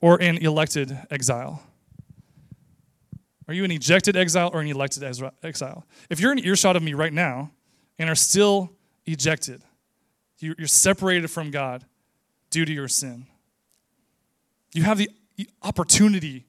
or 0.00 0.20
an 0.20 0.38
elected 0.38 0.96
exile? 1.10 1.62
Are 3.48 3.54
you 3.54 3.64
an 3.64 3.70
ejected 3.70 4.16
exile 4.16 4.50
or 4.52 4.60
an 4.60 4.66
elected 4.66 5.04
exile? 5.42 5.86
If 6.10 6.20
you're 6.20 6.32
in 6.32 6.38
earshot 6.38 6.76
of 6.76 6.82
me 6.82 6.94
right 6.94 7.12
now 7.12 7.52
and 7.98 8.10
are 8.10 8.16
still 8.16 8.72
ejected, 9.06 9.62
you're 10.38 10.66
separated 10.66 11.30
from 11.30 11.50
God 11.50 11.84
due 12.50 12.64
to 12.64 12.72
your 12.72 12.88
sin, 12.88 13.26
you 14.72 14.82
have 14.82 14.98
the 14.98 15.10
opportunity 15.62 16.46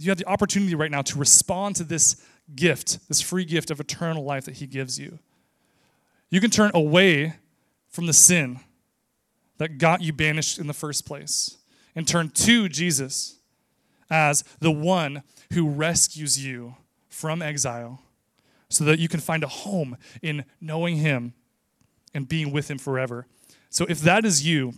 you 0.00 0.10
have 0.10 0.16
the 0.16 0.26
opportunity 0.26 0.74
right 0.74 0.90
now 0.90 1.02
to 1.02 1.18
respond 1.18 1.76
to 1.76 1.84
this 1.84 2.24
gift, 2.56 3.06
this 3.08 3.20
free 3.20 3.44
gift 3.44 3.70
of 3.70 3.80
eternal 3.80 4.24
life 4.24 4.46
that 4.46 4.54
He 4.54 4.66
gives 4.66 4.98
you. 4.98 5.18
You 6.30 6.40
can 6.40 6.48
turn 6.48 6.70
away 6.72 7.34
from 7.90 8.06
the 8.06 8.14
sin 8.14 8.60
that 9.58 9.76
got 9.76 10.00
you 10.00 10.14
banished 10.14 10.58
in 10.58 10.66
the 10.66 10.72
first 10.72 11.04
place 11.04 11.58
and 11.94 12.08
turn 12.08 12.30
to 12.30 12.66
Jesus 12.70 13.36
as 14.08 14.42
the 14.60 14.70
one 14.70 15.22
who 15.52 15.68
rescues 15.68 16.44
you 16.44 16.76
from 17.08 17.42
exile 17.42 18.00
so 18.68 18.84
that 18.84 18.98
you 18.98 19.08
can 19.08 19.20
find 19.20 19.42
a 19.42 19.48
home 19.48 19.96
in 20.22 20.44
knowing 20.60 20.96
Him 20.96 21.34
and 22.14 22.28
being 22.28 22.52
with 22.52 22.70
Him 22.70 22.78
forever. 22.78 23.26
So, 23.68 23.84
if 23.88 24.00
that 24.00 24.24
is 24.24 24.46
you, 24.46 24.74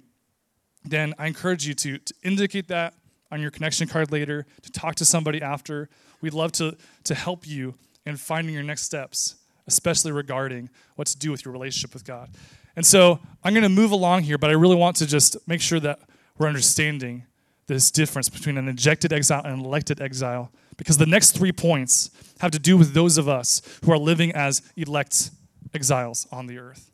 then 0.84 1.14
I 1.18 1.26
encourage 1.26 1.66
you 1.66 1.74
to, 1.74 1.98
to 1.98 2.14
indicate 2.22 2.68
that 2.68 2.94
on 3.30 3.40
your 3.40 3.50
connection 3.50 3.88
card 3.88 4.12
later, 4.12 4.46
to 4.62 4.72
talk 4.72 4.94
to 4.96 5.04
somebody 5.04 5.40
after. 5.40 5.88
We'd 6.20 6.34
love 6.34 6.52
to, 6.52 6.76
to 7.04 7.14
help 7.14 7.46
you 7.46 7.74
in 8.04 8.16
finding 8.16 8.52
your 8.52 8.62
next 8.62 8.82
steps, 8.82 9.36
especially 9.66 10.12
regarding 10.12 10.68
what 10.96 11.06
to 11.08 11.18
do 11.18 11.30
with 11.30 11.44
your 11.44 11.52
relationship 11.52 11.94
with 11.94 12.04
God. 12.04 12.30
And 12.76 12.84
so 12.84 13.20
I'm 13.44 13.52
going 13.52 13.62
to 13.62 13.68
move 13.68 13.90
along 13.90 14.22
here, 14.22 14.38
but 14.38 14.50
I 14.50 14.54
really 14.54 14.76
want 14.76 14.96
to 14.96 15.06
just 15.06 15.36
make 15.46 15.60
sure 15.60 15.80
that 15.80 16.00
we're 16.38 16.46
understanding 16.46 17.24
this 17.66 17.90
difference 17.90 18.28
between 18.28 18.58
an 18.58 18.68
ejected 18.68 19.12
exile 19.12 19.42
and 19.44 19.60
an 19.60 19.64
elected 19.64 20.00
exile, 20.00 20.50
because 20.82 20.98
the 20.98 21.06
next 21.06 21.30
three 21.30 21.52
points 21.52 22.10
have 22.40 22.50
to 22.50 22.58
do 22.58 22.76
with 22.76 22.92
those 22.92 23.16
of 23.16 23.28
us 23.28 23.62
who 23.84 23.92
are 23.92 23.98
living 23.98 24.32
as 24.32 24.62
elect 24.76 25.30
exiles 25.72 26.26
on 26.32 26.48
the 26.48 26.58
earth. 26.58 26.90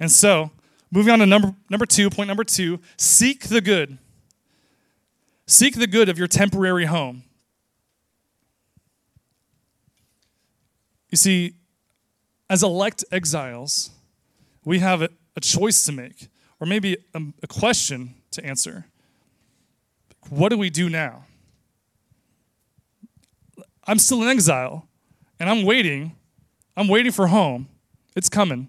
And 0.00 0.10
so, 0.10 0.50
moving 0.90 1.12
on 1.12 1.20
to 1.20 1.26
number, 1.26 1.54
number 1.70 1.86
two, 1.86 2.10
point 2.10 2.26
number 2.26 2.42
two 2.42 2.80
seek 2.96 3.44
the 3.44 3.60
good. 3.60 3.98
Seek 5.46 5.76
the 5.76 5.86
good 5.86 6.08
of 6.08 6.18
your 6.18 6.26
temporary 6.26 6.86
home. 6.86 7.22
You 11.10 11.16
see, 11.16 11.54
as 12.50 12.64
elect 12.64 13.04
exiles, 13.12 13.90
we 14.64 14.80
have 14.80 15.00
a, 15.00 15.10
a 15.36 15.40
choice 15.40 15.84
to 15.84 15.92
make, 15.92 16.26
or 16.58 16.66
maybe 16.66 16.96
a, 17.14 17.22
a 17.44 17.46
question 17.46 18.14
to 18.32 18.44
answer. 18.44 18.86
What 20.28 20.48
do 20.48 20.58
we 20.58 20.70
do 20.70 20.90
now? 20.90 21.27
I'm 23.88 23.98
still 23.98 24.22
in 24.22 24.28
exile, 24.28 24.86
and 25.40 25.48
I'm 25.48 25.64
waiting. 25.64 26.14
I'm 26.76 26.88
waiting 26.88 27.10
for 27.10 27.28
home. 27.28 27.68
It's 28.14 28.28
coming. 28.28 28.68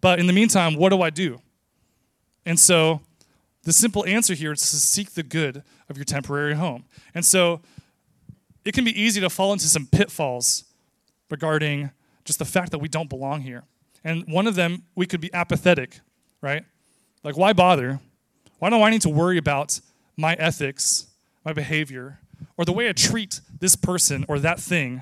But 0.00 0.20
in 0.20 0.26
the 0.26 0.32
meantime, 0.32 0.76
what 0.76 0.90
do 0.90 1.02
I 1.02 1.10
do? 1.10 1.40
And 2.46 2.58
so 2.58 3.00
the 3.64 3.72
simple 3.72 4.06
answer 4.06 4.32
here 4.32 4.52
is 4.52 4.60
to 4.60 4.76
seek 4.76 5.12
the 5.12 5.22
good 5.24 5.62
of 5.88 5.98
your 5.98 6.04
temporary 6.04 6.54
home. 6.54 6.84
And 7.14 7.24
so 7.24 7.60
it 8.64 8.72
can 8.72 8.84
be 8.84 8.98
easy 8.98 9.20
to 9.20 9.28
fall 9.28 9.52
into 9.52 9.66
some 9.66 9.86
pitfalls 9.86 10.64
regarding 11.30 11.90
just 12.24 12.38
the 12.38 12.44
fact 12.44 12.70
that 12.70 12.78
we 12.78 12.88
don't 12.88 13.10
belong 13.10 13.42
here. 13.42 13.64
And 14.04 14.24
one 14.28 14.46
of 14.46 14.54
them, 14.54 14.84
we 14.94 15.04
could 15.04 15.20
be 15.20 15.32
apathetic, 15.34 16.00
right? 16.40 16.64
Like, 17.24 17.36
why 17.36 17.52
bother? 17.52 18.00
Why 18.60 18.70
do 18.70 18.80
I 18.80 18.90
need 18.90 19.02
to 19.02 19.10
worry 19.10 19.36
about 19.36 19.80
my 20.16 20.34
ethics, 20.34 21.06
my 21.44 21.52
behavior, 21.52 22.20
or 22.60 22.64
the 22.66 22.74
way 22.74 22.90
I 22.90 22.92
treat 22.92 23.40
this 23.58 23.74
person 23.74 24.26
or 24.28 24.38
that 24.40 24.60
thing? 24.60 25.00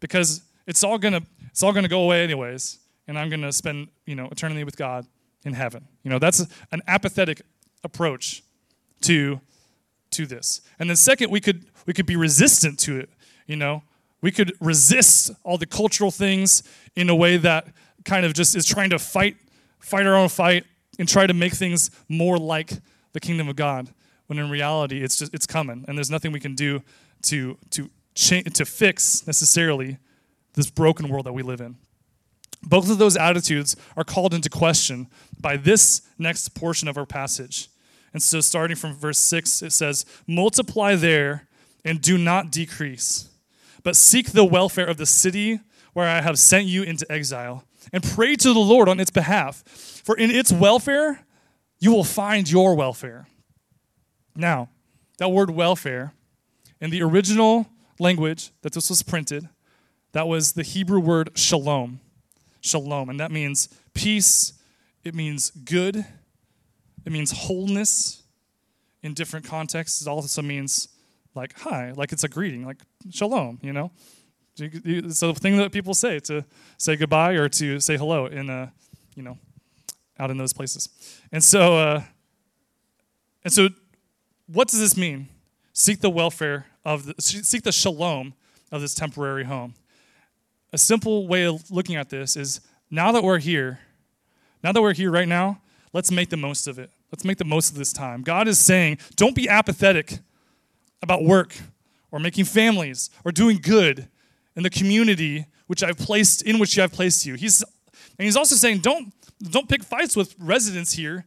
Because 0.00 0.42
it's 0.66 0.82
all 0.82 0.98
gonna 0.98 1.20
it's 1.52 1.62
all 1.62 1.72
gonna 1.72 1.86
go 1.86 2.02
away 2.02 2.24
anyways, 2.24 2.80
and 3.06 3.16
I'm 3.16 3.30
gonna 3.30 3.52
spend 3.52 3.86
you 4.04 4.16
know 4.16 4.26
eternity 4.32 4.64
with 4.64 4.76
God 4.76 5.06
in 5.44 5.52
heaven. 5.52 5.86
You 6.02 6.10
know 6.10 6.18
that's 6.18 6.44
an 6.72 6.82
apathetic 6.88 7.42
approach 7.84 8.42
to 9.02 9.40
to 10.10 10.26
this. 10.26 10.60
And 10.80 10.90
then 10.90 10.96
second, 10.96 11.30
we 11.30 11.40
could 11.40 11.66
we 11.86 11.92
could 11.92 12.04
be 12.04 12.16
resistant 12.16 12.80
to 12.80 12.98
it, 12.98 13.10
you 13.46 13.54
know. 13.54 13.84
We 14.20 14.32
could 14.32 14.52
resist 14.60 15.30
all 15.44 15.58
the 15.58 15.66
cultural 15.66 16.10
things 16.10 16.64
in 16.96 17.08
a 17.08 17.14
way 17.14 17.36
that 17.36 17.68
kind 18.04 18.26
of 18.26 18.34
just 18.34 18.56
is 18.56 18.66
trying 18.66 18.90
to 18.90 18.98
fight 18.98 19.36
fight 19.78 20.04
our 20.04 20.16
own 20.16 20.28
fight 20.28 20.64
and 20.98 21.08
try 21.08 21.28
to 21.28 21.34
make 21.34 21.52
things 21.52 21.92
more 22.08 22.38
like 22.38 22.72
the 23.12 23.20
kingdom 23.20 23.48
of 23.48 23.54
God 23.54 23.88
when 24.26 24.38
in 24.38 24.50
reality 24.50 25.02
it's 25.02 25.16
just 25.16 25.34
it's 25.34 25.46
coming 25.46 25.84
and 25.86 25.96
there's 25.96 26.10
nothing 26.10 26.32
we 26.32 26.40
can 26.40 26.54
do 26.54 26.82
to 27.22 27.56
to 27.70 27.90
change 28.14 28.52
to 28.54 28.64
fix 28.64 29.26
necessarily 29.26 29.98
this 30.54 30.70
broken 30.70 31.08
world 31.08 31.26
that 31.26 31.32
we 31.32 31.42
live 31.42 31.60
in. 31.60 31.76
Both 32.62 32.90
of 32.90 32.98
those 32.98 33.16
attitudes 33.16 33.76
are 33.96 34.04
called 34.04 34.34
into 34.34 34.50
question 34.50 35.08
by 35.40 35.56
this 35.56 36.02
next 36.18 36.54
portion 36.54 36.88
of 36.88 36.96
our 36.96 37.06
passage. 37.06 37.68
And 38.12 38.22
so, 38.22 38.40
starting 38.40 38.76
from 38.76 38.94
verse 38.94 39.18
6, 39.18 39.62
it 39.62 39.72
says, 39.72 40.04
Multiply 40.26 40.96
there 40.96 41.46
and 41.84 42.00
do 42.00 42.18
not 42.18 42.50
decrease, 42.50 43.28
but 43.82 43.94
seek 43.94 44.32
the 44.32 44.44
welfare 44.44 44.86
of 44.86 44.96
the 44.96 45.06
city 45.06 45.60
where 45.92 46.08
I 46.08 46.22
have 46.22 46.38
sent 46.38 46.66
you 46.66 46.82
into 46.82 47.10
exile, 47.10 47.64
and 47.92 48.02
pray 48.02 48.36
to 48.36 48.52
the 48.52 48.58
Lord 48.58 48.88
on 48.88 49.00
its 49.00 49.10
behalf. 49.10 49.62
For 50.04 50.16
in 50.16 50.30
its 50.30 50.52
welfare, 50.52 51.24
you 51.78 51.92
will 51.92 52.04
find 52.04 52.50
your 52.50 52.74
welfare. 52.74 53.26
Now, 54.36 54.68
that 55.18 55.30
word 55.30 55.50
welfare, 55.50 56.12
in 56.80 56.90
the 56.90 57.02
original 57.02 57.66
language 57.98 58.50
that 58.62 58.72
this 58.72 58.90
was 58.90 59.02
printed, 59.02 59.48
that 60.12 60.28
was 60.28 60.52
the 60.52 60.62
Hebrew 60.62 61.00
word 61.00 61.30
shalom 61.34 62.00
shalom, 62.66 63.08
and 63.08 63.20
that 63.20 63.30
means 63.30 63.68
peace, 63.94 64.52
it 65.04 65.14
means 65.14 65.50
good, 65.50 66.04
it 67.04 67.12
means 67.12 67.30
wholeness 67.30 68.24
in 69.02 69.14
different 69.14 69.46
contexts. 69.46 70.02
It 70.02 70.08
also 70.08 70.42
means 70.42 70.88
like 71.34 71.58
hi, 71.60 71.92
like 71.92 72.12
it's 72.12 72.24
a 72.24 72.28
greeting, 72.28 72.66
like 72.66 72.78
shalom, 73.10 73.58
you 73.62 73.72
know? 73.72 73.90
It's 74.58 75.22
a 75.22 75.34
thing 75.34 75.58
that 75.58 75.70
people 75.70 75.92
say 75.94 76.18
to 76.20 76.44
say 76.78 76.96
goodbye 76.96 77.32
or 77.32 77.48
to 77.50 77.78
say 77.78 77.96
hello 77.96 78.26
in 78.26 78.48
a, 78.48 78.72
you 79.14 79.22
know, 79.22 79.38
out 80.18 80.30
in 80.30 80.38
those 80.38 80.54
places. 80.54 80.88
And 81.30 81.44
so, 81.44 81.76
uh, 81.76 82.02
and 83.44 83.52
so, 83.52 83.68
what 84.46 84.68
does 84.68 84.80
this 84.80 84.96
mean? 84.96 85.28
Seek 85.72 86.00
the 86.00 86.10
welfare 86.10 86.66
of 86.84 87.06
the, 87.06 87.14
seek 87.20 87.62
the 87.62 87.72
shalom 87.72 88.34
of 88.72 88.80
this 88.80 88.94
temporary 88.94 89.44
home. 89.44 89.74
A 90.72 90.78
simple 90.78 91.26
way 91.26 91.46
of 91.46 91.70
looking 91.70 91.96
at 91.96 92.10
this 92.10 92.36
is 92.36 92.60
now 92.90 93.12
that 93.12 93.22
we're 93.22 93.38
here, 93.38 93.80
now 94.62 94.72
that 94.72 94.82
we're 94.82 94.94
here 94.94 95.10
right 95.10 95.28
now, 95.28 95.60
let's 95.92 96.10
make 96.10 96.30
the 96.30 96.36
most 96.36 96.66
of 96.66 96.78
it. 96.78 96.90
Let's 97.12 97.24
make 97.24 97.38
the 97.38 97.44
most 97.44 97.70
of 97.70 97.76
this 97.76 97.92
time. 97.92 98.22
God 98.22 98.48
is 98.48 98.58
saying, 98.58 98.98
don't 99.16 99.34
be 99.34 99.48
apathetic 99.48 100.18
about 101.02 101.24
work 101.24 101.54
or 102.10 102.18
making 102.18 102.46
families 102.46 103.10
or 103.24 103.32
doing 103.32 103.58
good 103.60 104.08
in 104.56 104.62
the 104.62 104.70
community 104.70 105.46
which 105.66 105.82
I've 105.82 105.98
placed 105.98 106.42
in 106.42 106.58
which 106.58 106.78
I've 106.78 106.92
placed 106.92 107.26
you. 107.26 107.34
He's 107.34 107.62
and 108.18 108.24
he's 108.24 108.36
also 108.36 108.56
saying, 108.56 108.78
don't 108.78 109.12
don't 109.42 109.68
pick 109.68 109.82
fights 109.82 110.16
with 110.16 110.34
residents 110.38 110.92
here 110.92 111.26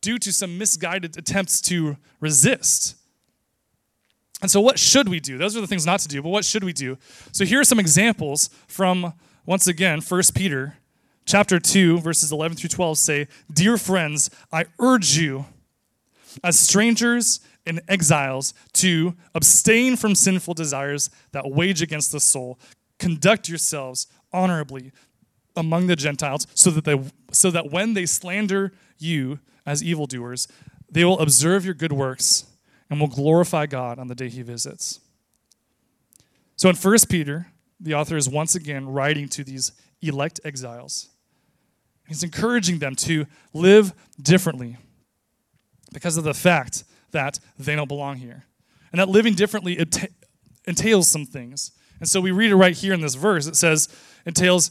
due 0.00 0.18
to 0.18 0.32
some 0.32 0.58
misguided 0.58 1.16
attempts 1.16 1.60
to 1.62 1.96
resist. 2.20 2.96
And 4.40 4.50
so, 4.50 4.60
what 4.60 4.78
should 4.78 5.08
we 5.08 5.20
do? 5.20 5.36
Those 5.36 5.56
are 5.56 5.60
the 5.60 5.66
things 5.66 5.84
not 5.84 6.00
to 6.00 6.08
do, 6.08 6.22
but 6.22 6.28
what 6.28 6.44
should 6.44 6.62
we 6.62 6.72
do? 6.72 6.96
So, 7.32 7.44
here 7.44 7.60
are 7.60 7.64
some 7.64 7.80
examples 7.80 8.50
from, 8.68 9.12
once 9.46 9.66
again, 9.66 10.00
1 10.00 10.22
Peter 10.34 10.76
chapter 11.26 11.58
2, 11.58 11.98
verses 11.98 12.30
11 12.30 12.56
through 12.56 12.70
12 12.70 12.98
say, 12.98 13.28
Dear 13.52 13.76
friends, 13.76 14.30
I 14.52 14.66
urge 14.78 15.16
you, 15.18 15.46
as 16.44 16.58
strangers 16.58 17.40
and 17.66 17.80
exiles, 17.88 18.54
to 18.74 19.14
abstain 19.34 19.96
from 19.96 20.14
sinful 20.14 20.54
desires 20.54 21.10
that 21.32 21.50
wage 21.50 21.82
against 21.82 22.12
the 22.12 22.20
soul. 22.20 22.58
Conduct 22.98 23.48
yourselves 23.48 24.06
honorably 24.32 24.92
among 25.56 25.88
the 25.88 25.96
Gentiles, 25.96 26.46
so 26.54 26.70
that, 26.70 26.84
they, 26.84 27.00
so 27.32 27.50
that 27.50 27.72
when 27.72 27.94
they 27.94 28.06
slander 28.06 28.72
you 28.98 29.40
as 29.68 29.82
evildoers, 29.82 30.48
they 30.90 31.04
will 31.04 31.18
observe 31.18 31.64
your 31.64 31.74
good 31.74 31.92
works 31.92 32.46
and 32.88 32.98
will 32.98 33.08
glorify 33.08 33.66
God 33.66 33.98
on 33.98 34.08
the 34.08 34.14
day 34.14 34.28
he 34.28 34.42
visits. 34.42 35.00
So 36.56 36.68
in 36.68 36.76
1 36.76 36.96
Peter, 37.08 37.48
the 37.78 37.94
author 37.94 38.16
is 38.16 38.28
once 38.28 38.54
again 38.54 38.88
writing 38.88 39.28
to 39.28 39.44
these 39.44 39.72
elect 40.00 40.40
exiles. 40.44 41.08
He's 42.08 42.22
encouraging 42.22 42.78
them 42.78 42.94
to 42.96 43.26
live 43.52 43.92
differently 44.20 44.78
because 45.92 46.16
of 46.16 46.24
the 46.24 46.34
fact 46.34 46.84
that 47.10 47.38
they 47.58 47.76
don't 47.76 47.88
belong 47.88 48.16
here. 48.16 48.46
And 48.90 48.98
that 48.98 49.08
living 49.08 49.34
differently 49.34 49.78
entails 50.66 51.08
some 51.08 51.26
things. 51.26 51.72
And 52.00 52.08
so 52.08 52.20
we 52.20 52.30
read 52.30 52.50
it 52.50 52.56
right 52.56 52.76
here 52.76 52.94
in 52.94 53.00
this 53.00 53.14
verse. 53.14 53.46
It 53.46 53.56
says, 53.56 53.88
entails 54.24 54.70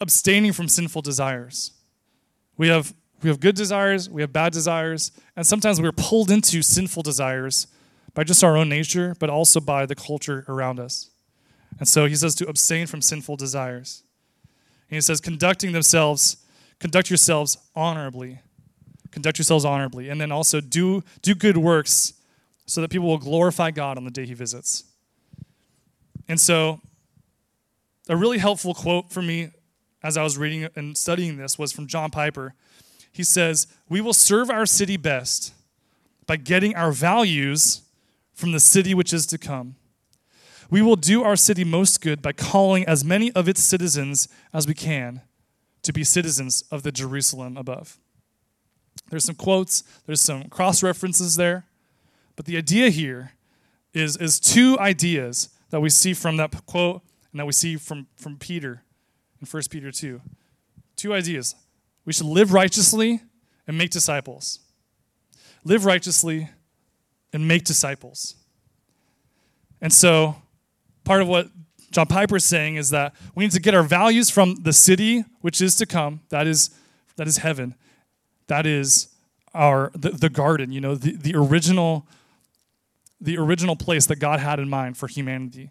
abstaining 0.00 0.52
from 0.52 0.68
sinful 0.68 1.02
desires. 1.02 1.72
We 2.56 2.68
have 2.68 2.94
we 3.22 3.28
have 3.28 3.40
good 3.40 3.54
desires, 3.54 4.08
we 4.08 4.22
have 4.22 4.32
bad 4.32 4.52
desires, 4.52 5.12
and 5.36 5.46
sometimes 5.46 5.80
we're 5.80 5.92
pulled 5.92 6.30
into 6.30 6.62
sinful 6.62 7.02
desires 7.02 7.66
by 8.14 8.24
just 8.24 8.42
our 8.42 8.56
own 8.56 8.68
nature, 8.68 9.14
but 9.18 9.30
also 9.30 9.60
by 9.60 9.86
the 9.86 9.94
culture 9.94 10.44
around 10.48 10.80
us. 10.80 11.10
And 11.78 11.88
so 11.88 12.06
he 12.06 12.16
says 12.16 12.34
to 12.36 12.48
abstain 12.48 12.86
from 12.86 13.02
sinful 13.02 13.36
desires. 13.36 14.02
And 14.90 14.96
he 14.96 15.00
says, 15.00 15.20
conducting 15.20 15.72
themselves, 15.72 16.38
conduct 16.78 17.10
yourselves 17.10 17.56
honorably. 17.76 18.40
Conduct 19.10 19.38
yourselves 19.38 19.64
honorably. 19.64 20.08
And 20.08 20.20
then 20.20 20.32
also 20.32 20.60
do, 20.60 21.02
do 21.22 21.34
good 21.34 21.56
works 21.56 22.14
so 22.66 22.80
that 22.80 22.90
people 22.90 23.08
will 23.08 23.18
glorify 23.18 23.70
God 23.70 23.96
on 23.96 24.04
the 24.04 24.10
day 24.10 24.26
he 24.26 24.34
visits. 24.34 24.84
And 26.28 26.40
so, 26.40 26.80
a 28.08 28.16
really 28.16 28.38
helpful 28.38 28.74
quote 28.74 29.12
for 29.12 29.22
me 29.22 29.50
as 30.02 30.16
I 30.16 30.22
was 30.22 30.38
reading 30.38 30.68
and 30.76 30.96
studying 30.96 31.36
this 31.36 31.58
was 31.58 31.72
from 31.72 31.86
John 31.86 32.10
Piper 32.10 32.54
he 33.12 33.24
says, 33.24 33.66
We 33.88 34.00
will 34.00 34.12
serve 34.12 34.50
our 34.50 34.66
city 34.66 34.96
best 34.96 35.54
by 36.26 36.36
getting 36.36 36.74
our 36.76 36.92
values 36.92 37.82
from 38.32 38.52
the 38.52 38.60
city 38.60 38.94
which 38.94 39.12
is 39.12 39.26
to 39.26 39.38
come. 39.38 39.76
We 40.70 40.82
will 40.82 40.96
do 40.96 41.24
our 41.24 41.36
city 41.36 41.64
most 41.64 42.00
good 42.00 42.22
by 42.22 42.32
calling 42.32 42.86
as 42.86 43.04
many 43.04 43.32
of 43.32 43.48
its 43.48 43.60
citizens 43.60 44.28
as 44.52 44.66
we 44.66 44.74
can 44.74 45.22
to 45.82 45.92
be 45.92 46.04
citizens 46.04 46.62
of 46.70 46.82
the 46.82 46.92
Jerusalem 46.92 47.56
above. 47.56 47.98
There's 49.08 49.24
some 49.24 49.34
quotes, 49.34 49.82
there's 50.06 50.20
some 50.20 50.44
cross 50.44 50.82
references 50.82 51.36
there, 51.36 51.66
but 52.36 52.46
the 52.46 52.56
idea 52.56 52.90
here 52.90 53.32
is, 53.92 54.16
is 54.16 54.38
two 54.38 54.78
ideas 54.78 55.48
that 55.70 55.80
we 55.80 55.90
see 55.90 56.14
from 56.14 56.36
that 56.36 56.64
quote 56.66 57.02
and 57.32 57.40
that 57.40 57.46
we 57.46 57.52
see 57.52 57.76
from, 57.76 58.06
from 58.14 58.36
Peter 58.36 58.82
in 59.40 59.46
1 59.46 59.62
Peter 59.70 59.90
2. 59.90 60.20
Two 60.96 61.14
ideas. 61.14 61.54
We 62.04 62.12
should 62.12 62.26
live 62.26 62.52
righteously 62.52 63.20
and 63.66 63.76
make 63.76 63.90
disciples. 63.90 64.60
Live 65.64 65.84
righteously 65.84 66.48
and 67.32 67.46
make 67.46 67.64
disciples. 67.64 68.34
And 69.80 69.92
so, 69.92 70.36
part 71.04 71.22
of 71.22 71.28
what 71.28 71.48
John 71.90 72.06
Piper 72.06 72.36
is 72.36 72.44
saying 72.44 72.76
is 72.76 72.90
that 72.90 73.14
we 73.34 73.44
need 73.44 73.52
to 73.52 73.60
get 73.60 73.74
our 73.74 73.82
values 73.82 74.30
from 74.30 74.56
the 74.56 74.72
city 74.72 75.24
which 75.40 75.60
is 75.60 75.74
to 75.76 75.86
come. 75.86 76.20
That 76.28 76.46
is, 76.46 76.70
that 77.16 77.26
is 77.26 77.38
heaven. 77.38 77.74
That 78.46 78.66
is 78.66 79.08
our 79.54 79.90
the, 79.94 80.10
the 80.10 80.30
garden, 80.30 80.70
you 80.72 80.80
know, 80.80 80.94
the, 80.94 81.12
the 81.12 81.34
original 81.34 82.06
the 83.20 83.36
original 83.36 83.76
place 83.76 84.06
that 84.06 84.16
God 84.16 84.40
had 84.40 84.58
in 84.58 84.68
mind 84.68 84.96
for 84.96 85.06
humanity. 85.06 85.70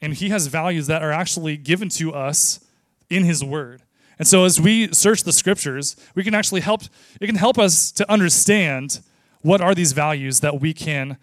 And 0.00 0.14
he 0.14 0.28
has 0.28 0.46
values 0.46 0.86
that 0.86 1.02
are 1.02 1.10
actually 1.10 1.56
given 1.56 1.88
to 1.90 2.12
us 2.12 2.60
in 3.10 3.24
his 3.24 3.42
word. 3.42 3.82
And 4.18 4.28
so 4.28 4.44
as 4.44 4.60
we 4.60 4.92
search 4.92 5.24
the 5.24 5.32
scriptures, 5.32 5.96
we 6.14 6.22
can 6.22 6.34
actually 6.34 6.60
help 6.60 6.82
it 7.20 7.26
can 7.26 7.36
help 7.36 7.58
us 7.58 7.90
to 7.92 8.10
understand 8.10 9.00
what 9.42 9.60
are 9.60 9.74
these 9.74 9.92
values 9.92 10.40
that 10.40 10.60
we 10.60 10.72
can 10.72 11.18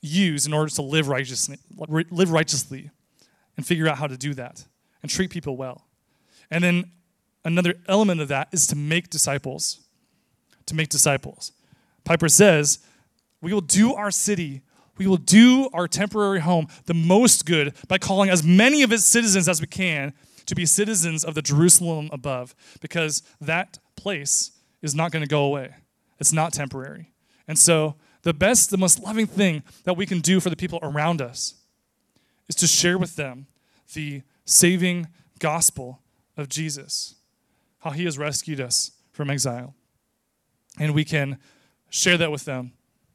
use 0.00 0.46
in 0.46 0.52
order 0.52 0.70
to 0.70 0.82
live 0.82 1.08
righteously, 1.08 1.58
live 1.78 2.30
righteously 2.30 2.90
and 3.56 3.66
figure 3.66 3.88
out 3.88 3.98
how 3.98 4.06
to 4.06 4.16
do 4.16 4.34
that 4.34 4.64
and 5.02 5.10
treat 5.10 5.30
people 5.30 5.56
well. 5.56 5.86
And 6.50 6.64
then 6.64 6.90
another 7.44 7.74
element 7.86 8.20
of 8.20 8.28
that 8.28 8.48
is 8.52 8.66
to 8.68 8.76
make 8.76 9.10
disciples. 9.10 9.80
To 10.66 10.74
make 10.74 10.88
disciples. 10.88 11.52
Piper 12.04 12.28
says, 12.28 12.78
we 13.40 13.52
will 13.52 13.60
do 13.60 13.94
our 13.94 14.10
city 14.10 14.62
we 15.00 15.06
will 15.06 15.16
do 15.16 15.70
our 15.72 15.88
temporary 15.88 16.40
home 16.40 16.68
the 16.84 16.92
most 16.92 17.46
good 17.46 17.72
by 17.88 17.96
calling 17.96 18.28
as 18.28 18.44
many 18.44 18.82
of 18.82 18.92
its 18.92 19.02
citizens 19.02 19.48
as 19.48 19.58
we 19.58 19.66
can 19.66 20.12
to 20.50 20.56
be 20.56 20.66
citizens 20.66 21.24
of 21.24 21.36
the 21.36 21.42
Jerusalem 21.42 22.10
above, 22.12 22.56
because 22.80 23.22
that 23.40 23.78
place 23.94 24.50
is 24.82 24.96
not 24.96 25.12
going 25.12 25.22
to 25.22 25.28
go 25.28 25.44
away. 25.44 25.76
It's 26.18 26.32
not 26.32 26.52
temporary. 26.52 27.12
And 27.46 27.56
so, 27.56 27.94
the 28.22 28.34
best, 28.34 28.70
the 28.70 28.76
most 28.76 29.00
loving 29.00 29.26
thing 29.26 29.62
that 29.84 29.96
we 29.96 30.06
can 30.06 30.18
do 30.20 30.40
for 30.40 30.50
the 30.50 30.56
people 30.56 30.80
around 30.82 31.22
us 31.22 31.54
is 32.48 32.56
to 32.56 32.66
share 32.66 32.98
with 32.98 33.14
them 33.14 33.46
the 33.94 34.22
saving 34.44 35.06
gospel 35.38 36.00
of 36.36 36.48
Jesus, 36.48 37.14
how 37.78 37.90
he 37.90 38.04
has 38.06 38.18
rescued 38.18 38.60
us 38.60 38.90
from 39.12 39.30
exile. 39.30 39.74
And 40.80 40.94
we 40.96 41.04
can 41.04 41.38
share 41.90 42.18
that 42.18 42.32
with 42.32 42.44
them 42.44 42.72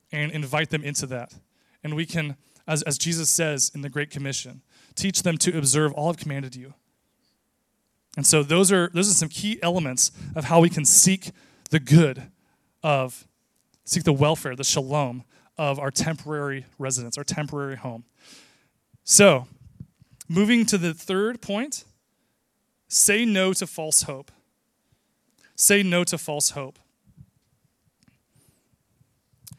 and 0.10 0.32
invite 0.32 0.70
them 0.70 0.86
into 0.86 1.06
that. 1.08 1.34
And 1.84 1.96
we 1.96 2.06
can, 2.06 2.38
as, 2.66 2.82
as 2.84 2.98
Jesus 2.98 3.30
says 3.30 3.72
in 3.76 3.82
the 3.82 3.90
Great 3.90 4.10
Commission, 4.10 4.62
teach 4.96 5.24
them 5.24 5.38
to 5.40 5.58
observe 5.58 5.92
all 5.92 6.10
I've 6.10 6.18
commanded 6.18 6.56
you. 6.56 6.74
And 8.16 8.26
so 8.26 8.44
those 8.44 8.72
are 8.72 8.90
those 8.94 9.10
are 9.10 9.14
some 9.14 9.30
key 9.30 9.60
elements 9.62 10.12
of 10.36 10.46
how 10.46 10.60
we 10.60 10.70
can 10.70 10.86
seek 10.86 11.32
the 11.70 11.80
good 11.80 12.24
of 12.84 13.28
seek 13.84 14.04
the 14.04 14.14
welfare, 14.14 14.56
the 14.56 14.64
shalom 14.64 15.24
of 15.58 15.80
our 15.80 15.92
temporary 15.92 16.66
residence, 16.78 17.18
our 17.18 17.24
temporary 17.24 17.76
home. 17.76 18.04
So, 19.04 19.48
moving 20.28 20.66
to 20.68 20.78
the 20.78 20.94
third 20.94 21.42
point, 21.42 21.86
say 22.88 23.26
no 23.26 23.54
to 23.54 23.68
false 23.68 24.04
hope. 24.04 24.32
Say 25.56 25.84
no 25.84 26.04
to 26.06 26.18
false 26.18 26.52
hope. 26.52 26.80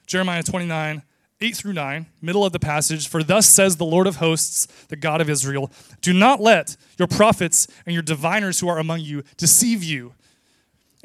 Jeremiah 0.07 0.43
29 0.43 1.03
8 1.41 1.55
through 1.55 1.75
9, 1.75 2.07
middle 2.23 2.45
of 2.45 2.53
the 2.53 2.59
passage, 2.59 3.09
for 3.09 3.23
thus 3.23 3.47
says 3.47 3.77
the 3.77 3.85
Lord 3.85 4.07
of 4.07 4.17
hosts, 4.17 4.67
the 4.89 4.97
God 4.97 5.21
of 5.21 5.29
Israel, 5.29 5.71
do 6.01 6.13
not 6.13 6.41
let 6.41 6.77
your 6.99 7.09
prophets 7.09 7.67
and 7.85 7.93
your 7.93 8.03
diviners 8.03 8.61
who 8.61 8.69
are 8.69 8.79
among 8.79 9.01
you 9.01 9.23
deceive 9.37 9.85
you. 9.85 10.15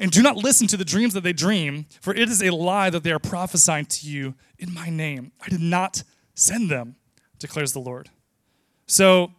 And 0.00 0.10
do 0.10 0.22
not 0.22 0.36
listen 0.36 0.66
to 0.68 0.76
the 0.76 0.84
dreams 0.84 1.12
that 1.14 1.22
they 1.22 1.34
dream, 1.34 1.86
for 2.00 2.14
it 2.14 2.30
is 2.30 2.42
a 2.42 2.50
lie 2.50 2.88
that 2.88 3.04
they 3.04 3.12
are 3.12 3.18
prophesying 3.18 3.84
to 3.86 4.08
you 4.08 4.34
in 4.58 4.72
my 4.72 4.88
name. 4.88 5.32
I 5.44 5.48
did 5.48 5.60
not 5.60 6.02
send 6.34 6.70
them, 6.70 6.96
declares 7.38 7.72
the 7.72 7.80
Lord. 7.80 8.08
So, 8.86 9.32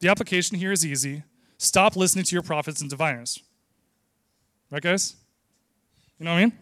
the 0.00 0.08
application 0.08 0.58
here 0.58 0.72
is 0.72 0.86
easy. 0.86 1.24
Stop 1.58 1.96
listening 1.96 2.24
to 2.26 2.36
your 2.36 2.42
prophets 2.42 2.80
and 2.80 2.88
diviners. 2.88 3.42
Right, 4.70 4.82
guys? 4.82 5.16
You 6.18 6.24
know 6.24 6.32
what 6.32 6.38
I 6.38 6.44
mean? 6.44 6.52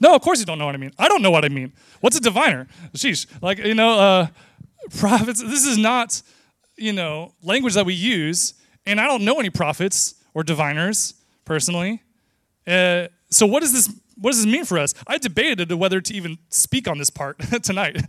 No, 0.00 0.14
of 0.14 0.22
course 0.22 0.40
you 0.40 0.44
don't 0.44 0.58
know 0.58 0.66
what 0.66 0.74
I 0.74 0.78
mean. 0.78 0.92
I 0.98 1.08
don't 1.08 1.22
know 1.22 1.30
what 1.30 1.44
I 1.44 1.48
mean. 1.48 1.72
What's 2.00 2.16
a 2.16 2.20
diviner? 2.20 2.66
Sheesh. 2.94 3.26
Like, 3.42 3.58
you 3.58 3.74
know, 3.74 3.98
uh, 3.98 4.26
prophets, 4.98 5.42
this 5.42 5.64
is 5.64 5.78
not, 5.78 6.20
you 6.76 6.92
know, 6.92 7.32
language 7.42 7.74
that 7.74 7.86
we 7.86 7.94
use. 7.94 8.54
And 8.86 9.00
I 9.00 9.06
don't 9.06 9.24
know 9.24 9.38
any 9.38 9.50
prophets 9.50 10.14
or 10.34 10.42
diviners 10.42 11.14
personally. 11.44 12.02
Uh, 12.66 13.08
so 13.30 13.46
what 13.46 13.60
does 13.60 13.72
this 13.72 13.92
what 14.16 14.30
does 14.30 14.44
this 14.44 14.52
mean 14.52 14.64
for 14.64 14.78
us? 14.78 14.94
I 15.06 15.18
debated 15.18 15.72
whether 15.72 16.00
to 16.00 16.14
even 16.14 16.38
speak 16.48 16.86
on 16.86 16.98
this 16.98 17.10
part 17.10 17.38
tonight. 17.62 18.00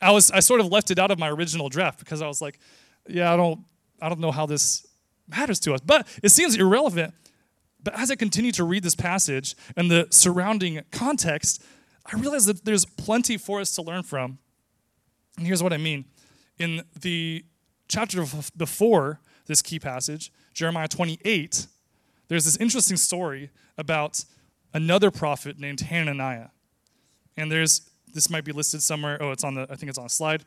I 0.00 0.10
was 0.10 0.30
I 0.30 0.40
sort 0.40 0.60
of 0.60 0.66
left 0.66 0.90
it 0.90 0.98
out 0.98 1.10
of 1.10 1.18
my 1.18 1.30
original 1.30 1.68
draft 1.68 1.98
because 1.98 2.20
I 2.20 2.26
was 2.26 2.42
like, 2.42 2.58
yeah, 3.08 3.32
I 3.32 3.36
don't 3.36 3.60
I 4.00 4.08
don't 4.08 4.20
know 4.20 4.32
how 4.32 4.46
this 4.46 4.86
matters 5.28 5.60
to 5.60 5.74
us. 5.74 5.80
But 5.80 6.06
it 6.22 6.30
seems 6.30 6.56
irrelevant. 6.56 7.14
But 7.82 7.98
as 7.98 8.10
I 8.10 8.16
continue 8.16 8.52
to 8.52 8.64
read 8.64 8.82
this 8.82 8.94
passage 8.94 9.56
and 9.76 9.90
the 9.90 10.06
surrounding 10.10 10.82
context, 10.90 11.62
I 12.06 12.16
realize 12.16 12.46
that 12.46 12.64
there's 12.64 12.84
plenty 12.84 13.36
for 13.36 13.60
us 13.60 13.74
to 13.74 13.82
learn 13.82 14.02
from. 14.02 14.38
And 15.36 15.46
here's 15.46 15.62
what 15.62 15.72
I 15.72 15.78
mean. 15.78 16.04
In 16.58 16.82
the 17.00 17.44
chapter 17.88 18.24
before 18.56 19.20
this 19.46 19.62
key 19.62 19.78
passage, 19.78 20.32
Jeremiah 20.54 20.88
28, 20.88 21.66
there's 22.28 22.44
this 22.44 22.56
interesting 22.56 22.96
story 22.96 23.50
about 23.76 24.24
another 24.74 25.10
prophet 25.10 25.58
named 25.58 25.80
Hananiah. 25.80 26.48
And 27.36 27.50
there's 27.50 27.88
this 28.12 28.28
might 28.28 28.44
be 28.44 28.52
listed 28.52 28.82
somewhere. 28.82 29.16
Oh, 29.22 29.30
it's 29.30 29.42
on 29.42 29.54
the 29.54 29.66
I 29.70 29.74
think 29.76 29.88
it's 29.88 29.98
on 29.98 30.06
a 30.06 30.10
slide. 30.10 30.44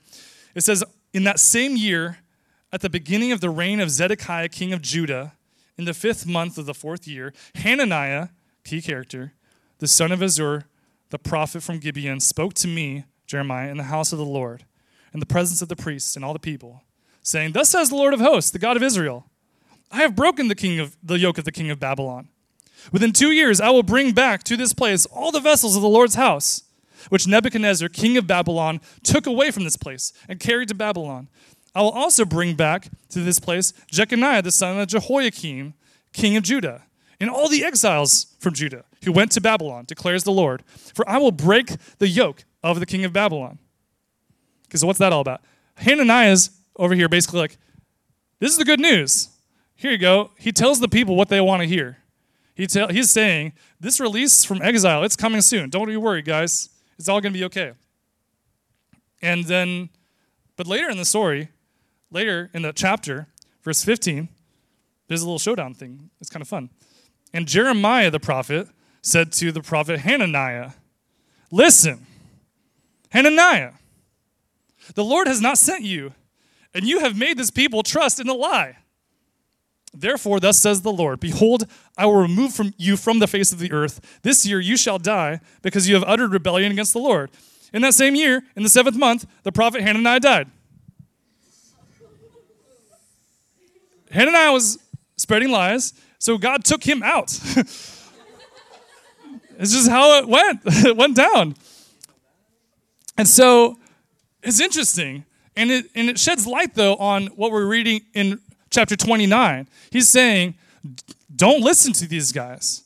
It 0.54 0.62
says 0.62 0.84
in 1.14 1.24
that 1.24 1.40
same 1.40 1.76
year 1.76 2.20
at 2.72 2.82
the 2.82 2.90
beginning 2.90 3.32
of 3.32 3.42
the 3.42 3.50
reign 3.50 3.80
of 3.80 3.90
Zedekiah 3.90 4.50
king 4.50 4.72
of 4.72 4.82
Judah 4.82 5.34
in 5.78 5.86
the 5.86 5.92
5th 5.92 6.26
month 6.26 6.58
of 6.58 6.66
the 6.66 6.74
4th 6.74 7.08
year, 7.08 7.34
Hananiah, 7.56 8.30
key 8.64 8.82
character, 8.82 9.34
the 9.80 9.88
son 9.88 10.12
of 10.12 10.20
Azzur, 10.20 10.64
the 11.10 11.20
prophet 11.20 11.62
from 11.62 11.80
Gibeon, 11.80 12.20
spoke 12.20 12.54
to 12.56 12.68
me, 12.68 13.06
Jeremiah, 13.28 13.70
in 13.70 13.78
the 13.78 13.84
house 13.84 14.12
of 14.12 14.18
the 14.18 14.26
Lord, 14.26 14.66
in 15.14 15.20
the 15.20 15.26
presence 15.26 15.62
of 15.62 15.70
the 15.70 15.76
priests 15.76 16.16
and 16.16 16.24
all 16.24 16.34
the 16.34 16.40
people, 16.40 16.84
saying, 17.22 17.52
Thus 17.52 17.70
says 17.70 17.90
the 17.90 17.96
Lord 17.96 18.14
of 18.14 18.20
hosts, 18.20 18.52
the 18.52 18.60
God 18.60 18.78
of 18.78 18.84
Israel, 18.84 19.26
I 19.92 19.98
have 19.98 20.16
broken 20.16 20.48
the 20.48 20.56
king 20.56 20.80
of 20.80 20.98
the 21.04 21.20
yoke 21.20 21.38
of 21.38 21.46
the 21.46 21.52
king 21.52 21.70
of 21.70 21.80
Babylon 21.80 22.30
Within 22.92 23.12
two 23.12 23.32
years, 23.32 23.60
I 23.60 23.70
will 23.70 23.84
bring 23.84 24.12
back 24.12 24.44
to 24.44 24.58
this 24.58 24.74
place 24.74 25.06
all 25.08 25.32
the 25.32 25.40
vessels 25.40 25.76
of 25.76 25.82
the 25.82 25.90
Lord's 25.90 26.16
house, 26.16 26.64
which 27.10 27.28
Nebuchadnezzar, 27.28 27.90
king 27.90 28.18
of 28.18 28.28
Babylon, 28.28 28.82
took 29.04 29.26
away 29.28 29.52
from 29.52 29.64
this 29.64 29.78
place 29.78 30.14
and 30.28 30.40
carried 30.40 30.70
to 30.70 30.76
Babylon. 30.76 31.30
I 31.76 31.82
will 31.82 31.92
also 31.92 32.24
bring 32.24 32.56
back 32.56 32.88
to 33.10 33.20
this 33.20 33.40
place 33.40 33.74
Jeconiah, 33.92 34.42
the 34.42 34.52
son 34.52 34.80
of 34.80 34.88
Jehoiakim, 34.88 35.74
king 36.14 36.38
of 36.38 36.44
Judah, 36.44 36.84
and 37.20 37.30
all 37.30 37.50
the 37.50 37.64
exiles 37.64 38.36
from 38.40 38.54
Judah 38.54 38.86
who 39.04 39.12
went 39.12 39.32
to 39.34 39.42
Babylon, 39.42 39.86
declares 39.86 40.24
the 40.24 40.32
Lord. 40.32 40.64
For 40.94 41.08
I 41.08 41.18
will 41.18 41.32
break 41.32 41.70
the 42.00 42.08
yoke 42.08 42.44
of 42.64 42.80
the 42.80 42.86
king 42.86 43.06
of 43.06 43.14
Babylon. 43.14 43.60
Because 44.64 44.84
what's 44.84 45.00
that 45.00 45.14
all 45.14 45.22
about? 45.22 45.42
Hananiah's 45.78 46.50
over 46.76 46.96
here 46.96 47.08
basically 47.08 47.40
like, 47.40 47.58
this 48.40 48.52
is 48.52 48.58
the 48.58 48.66
good 48.66 48.80
news. 48.80 49.30
Here 49.76 49.92
you 49.92 49.98
go. 49.98 50.32
He 50.38 50.52
tells 50.52 50.80
the 50.80 50.88
people 50.88 51.16
what 51.16 51.30
they 51.30 51.40
want 51.40 51.62
to 51.62 51.68
hear. 51.68 51.98
He 52.56 52.68
tell, 52.68 52.88
he's 52.88 53.12
saying, 53.12 53.54
This 53.80 54.00
release 54.00 54.44
from 54.44 54.62
exile, 54.62 55.04
it's 55.04 55.16
coming 55.16 55.42
soon. 55.42 55.70
Don't 55.70 55.88
be 55.88 55.98
worried, 55.98 56.26
guys. 56.26 56.70
It's 56.98 57.10
all 57.10 57.20
going 57.20 57.34
to 57.34 57.40
be 57.40 57.46
okay. 57.46 57.74
And 59.22 59.44
then, 59.46 59.90
but 60.56 60.66
later 60.66 60.90
in 60.90 60.98
the 60.98 61.06
story, 61.06 61.50
later 62.12 62.50
in 62.54 62.62
the 62.64 62.74
chapter, 62.74 63.28
verse 63.64 63.84
15, 63.84 64.30
there's 65.08 65.22
a 65.22 65.26
little 65.26 65.40
showdown 65.40 65.74
thing. 65.74 66.10
It's 66.20 66.30
kind 66.30 66.42
of 66.42 66.48
fun. 66.48 66.70
And 67.34 67.48
Jeremiah 67.48 68.10
the 68.10 68.20
prophet 68.20 68.68
said 69.02 69.32
to 69.34 69.52
the 69.52 69.62
prophet 69.62 70.00
Hananiah, 70.00 70.72
Listen, 71.52 72.06
Hananiah, 73.10 73.74
the 74.94 75.04
Lord 75.04 75.28
has 75.28 75.42
not 75.42 75.58
sent 75.58 75.84
you, 75.84 76.14
and 76.74 76.86
you 76.86 77.00
have 77.00 77.18
made 77.18 77.38
this 77.38 77.52
people 77.52 77.84
trust 77.84 78.20
in 78.20 78.28
a 78.28 78.34
lie. 78.34 78.78
Therefore, 79.94 80.40
thus 80.40 80.58
says 80.58 80.82
the 80.82 80.92
Lord 80.92 81.20
Behold, 81.20 81.66
I 81.98 82.06
will 82.06 82.22
remove 82.22 82.54
from 82.54 82.74
you 82.78 82.98
from 82.98 83.20
the 83.20 83.28
face 83.28 83.52
of 83.52 83.60
the 83.60 83.72
earth. 83.72 84.20
This 84.24 84.46
year 84.46 84.60
you 84.60 84.76
shall 84.76 85.00
die, 85.00 85.40
because 85.62 85.88
you 85.88 85.96
have 85.96 86.04
uttered 86.06 86.34
rebellion 86.34 86.72
against 86.72 86.94
the 86.94 87.00
Lord. 87.00 87.32
In 87.74 87.82
that 87.82 87.94
same 87.94 88.16
year, 88.16 88.44
in 88.56 88.64
the 88.64 88.70
seventh 88.70 88.98
month, 88.98 89.26
the 89.44 89.52
prophet 89.52 89.82
Hananiah 89.82 90.20
died. 90.20 90.50
Hananiah 94.16 94.52
was 94.52 94.80
spreading 95.18 95.52
lies, 95.52 95.94
so 96.20 96.38
God 96.38 96.64
took 96.64 96.84
him 96.84 97.04
out. 97.04 97.28
it's 99.58 99.74
just 99.74 99.90
how 99.90 100.18
it 100.20 100.28
went. 100.28 100.62
it 100.66 100.96
went 100.96 101.16
down. 101.16 101.56
And 103.18 103.28
so 103.28 103.78
it's 104.42 104.60
interesting. 104.60 105.26
And 105.56 105.72
it, 105.72 105.86
and 105.96 106.10
it 106.10 106.20
sheds 106.20 106.48
light, 106.48 106.76
though, 106.76 106.96
on 106.96 107.28
what 107.28 107.52
we're 107.52 107.68
reading 107.68 108.02
in 108.14 108.40
chapter 108.70 108.96
29. 108.96 109.68
He's 109.90 110.08
saying, 110.08 110.56
don't 111.34 111.62
listen 111.62 111.94
to 111.94 112.08
these 112.08 112.32
guys. 112.32 112.84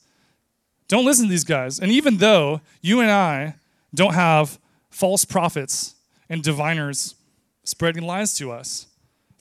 Don't 0.88 1.06
listen 1.06 1.26
to 1.26 1.30
these 1.30 1.44
guys. 1.44 1.80
And 1.80 1.92
even 1.92 2.18
though 2.18 2.62
you 2.82 3.02
and 3.02 3.12
I 3.12 3.56
don't 3.94 4.14
have 4.14 4.60
false 4.90 5.26
prophets 5.26 5.96
and 6.30 6.44
diviners 6.44 7.16
spreading 7.64 8.04
lies 8.04 8.34
to 8.36 8.52
us, 8.52 8.88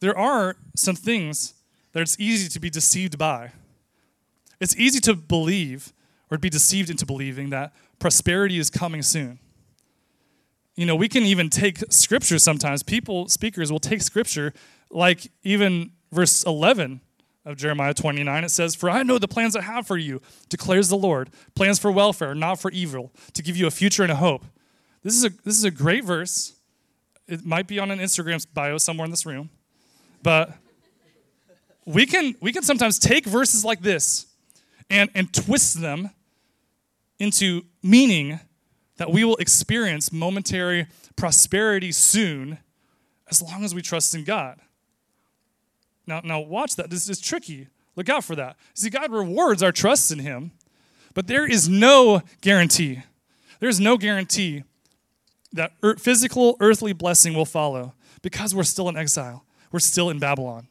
there 0.01 0.17
are 0.17 0.57
some 0.77 0.97
things 0.97 1.55
that 1.93 2.01
it's 2.01 2.19
easy 2.19 2.49
to 2.49 2.61
be 2.61 2.71
deceived 2.71 3.19
by. 3.19 3.53
It's 4.61 4.77
easy 4.77 5.01
to 5.01 5.15
believe 5.15 5.93
or 6.31 6.39
be 6.39 6.51
deceived 6.51 6.91
into 6.91 7.07
believing 7.07 7.51
that 7.51 7.73
prosperity 7.99 8.59
is 8.59 8.71
coming 8.71 9.03
soon. 9.03 9.39
You 10.77 10.87
know, 10.87 10.95
we 10.95 11.09
can 11.09 11.25
even 11.25 11.51
take 11.51 11.79
scripture 11.91 12.39
sometimes. 12.39 12.83
People, 12.83 13.29
speakers, 13.29 13.73
will 13.73 13.81
take 13.81 14.03
scripture 14.03 14.53
like 14.91 15.31
even 15.43 15.93
verse 16.13 16.45
11 16.45 17.01
of 17.45 17.57
Jeremiah 17.57 17.95
29, 17.95 18.45
it 18.45 18.51
says, 18.51 18.75
For 18.75 18.91
I 18.91 19.03
know 19.03 19.19
the 19.19 19.27
plans 19.27 19.57
I 19.57 19.63
have 19.63 19.87
for 19.87 19.97
you, 19.97 20.21
declares 20.51 20.91
the 20.91 20.99
Lord, 20.99 21.31
plans 21.55 21.79
for 21.79 21.91
welfare, 21.91 22.35
not 22.35 22.61
for 22.61 22.71
evil, 22.71 23.11
to 23.33 23.43
give 23.43 23.57
you 23.57 23.67
a 23.67 23.71
future 23.71 24.03
and 24.03 24.13
a 24.13 24.17
hope. 24.17 24.45
This 25.03 25.17
is 25.17 25.25
a, 25.25 25.31
this 25.45 25.57
is 25.57 25.65
a 25.65 25.71
great 25.71 26.05
verse. 26.05 26.55
It 27.27 27.47
might 27.47 27.67
be 27.67 27.79
on 27.79 27.91
an 27.91 28.01
Instagram 28.01 28.45
bio 28.53 28.77
somewhere 28.77 29.07
in 29.07 29.11
this 29.11 29.25
room, 29.25 29.49
but 30.23 30.55
we 31.89 32.05
can, 32.05 32.35
we 32.41 32.53
can 32.53 32.63
sometimes 32.63 32.99
take 32.99 33.25
verses 33.25 33.65
like 33.65 33.81
this 33.81 34.27
and, 34.91 35.09
and 35.15 35.33
twist 35.33 35.81
them 35.81 36.11
into 37.19 37.63
meaning 37.83 38.41
that 38.99 39.11
we 39.11 39.25
will 39.25 39.37
experience 39.37 40.13
momentary 40.13 40.87
prosperity 41.17 41.91
soon 41.91 42.59
as 43.31 43.41
long 43.41 43.65
as 43.65 43.75
we 43.75 43.81
trust 43.81 44.15
in 44.15 44.25
God. 44.25 44.61
Now, 46.07 46.21
now 46.23 46.41
watch 46.41 46.77
that. 46.77 46.91
This 46.91 47.09
is 47.09 47.21
tricky. 47.21 47.69
Look 47.97 48.09
out 48.11 48.23
for 48.23 48.37
that. 48.37 48.57
See, 48.75 48.91
God 48.91 49.11
rewards 49.11 49.63
our 49.63 49.73
trust 49.73 50.13
in 50.13 50.19
Him, 50.19 50.53
but 51.15 51.27
there 51.27 51.47
is 51.47 51.69
no 51.69 52.23
guarantee. 52.43 53.03
There 53.61 53.69
is 53.69 53.81
no 53.81 53.97
guarantee 53.97 54.63
that 55.53 55.73
er- 55.83 55.97
physical, 55.97 56.57
earthly 56.61 56.93
blessing 56.93 57.35
will 57.35 57.47
follow 57.47 57.95
because 58.21 58.55
we're 58.55 58.65
still 58.65 58.89
in 58.89 58.97
exile. 58.97 59.45
We're 59.73 59.81
still 59.81 60.11
in 60.11 60.19
Babylon. 60.19 60.69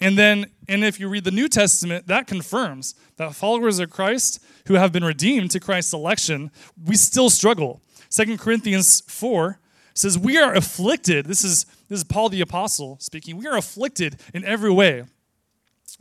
And 0.00 0.18
then, 0.18 0.46
and 0.68 0.84
if 0.84 0.98
you 0.98 1.08
read 1.08 1.24
the 1.24 1.30
New 1.30 1.48
Testament, 1.48 2.06
that 2.08 2.26
confirms 2.26 2.94
that 3.16 3.34
followers 3.34 3.78
of 3.78 3.90
Christ 3.90 4.44
who 4.66 4.74
have 4.74 4.92
been 4.92 5.04
redeemed 5.04 5.50
to 5.52 5.60
Christ's 5.60 5.92
election, 5.92 6.50
we 6.84 6.96
still 6.96 7.30
struggle. 7.30 7.80
Second 8.08 8.38
Corinthians 8.38 9.02
4 9.06 9.60
says, 9.94 10.18
We 10.18 10.36
are 10.36 10.54
afflicted. 10.54 11.26
This 11.26 11.44
is, 11.44 11.64
this 11.88 11.98
is 11.98 12.04
Paul 12.04 12.28
the 12.28 12.40
Apostle 12.40 12.98
speaking. 13.00 13.36
We 13.36 13.46
are 13.46 13.56
afflicted 13.56 14.20
in 14.32 14.44
every 14.44 14.70
way, 14.70 15.04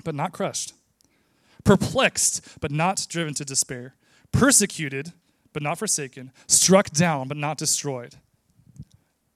but 0.04 0.16
not 0.16 0.32
crushed, 0.32 0.74
perplexed, 1.64 2.60
but 2.60 2.72
not 2.72 3.06
driven 3.10 3.34
to 3.36 3.46
despair, 3.46 3.96
persecuted, 4.32 5.14
but 5.54 5.62
not 5.62 5.78
forsaken, 5.78 6.32
struck 6.48 6.90
down, 6.90 7.28
but 7.28 7.38
not 7.38 7.58
destroyed. 7.58 8.16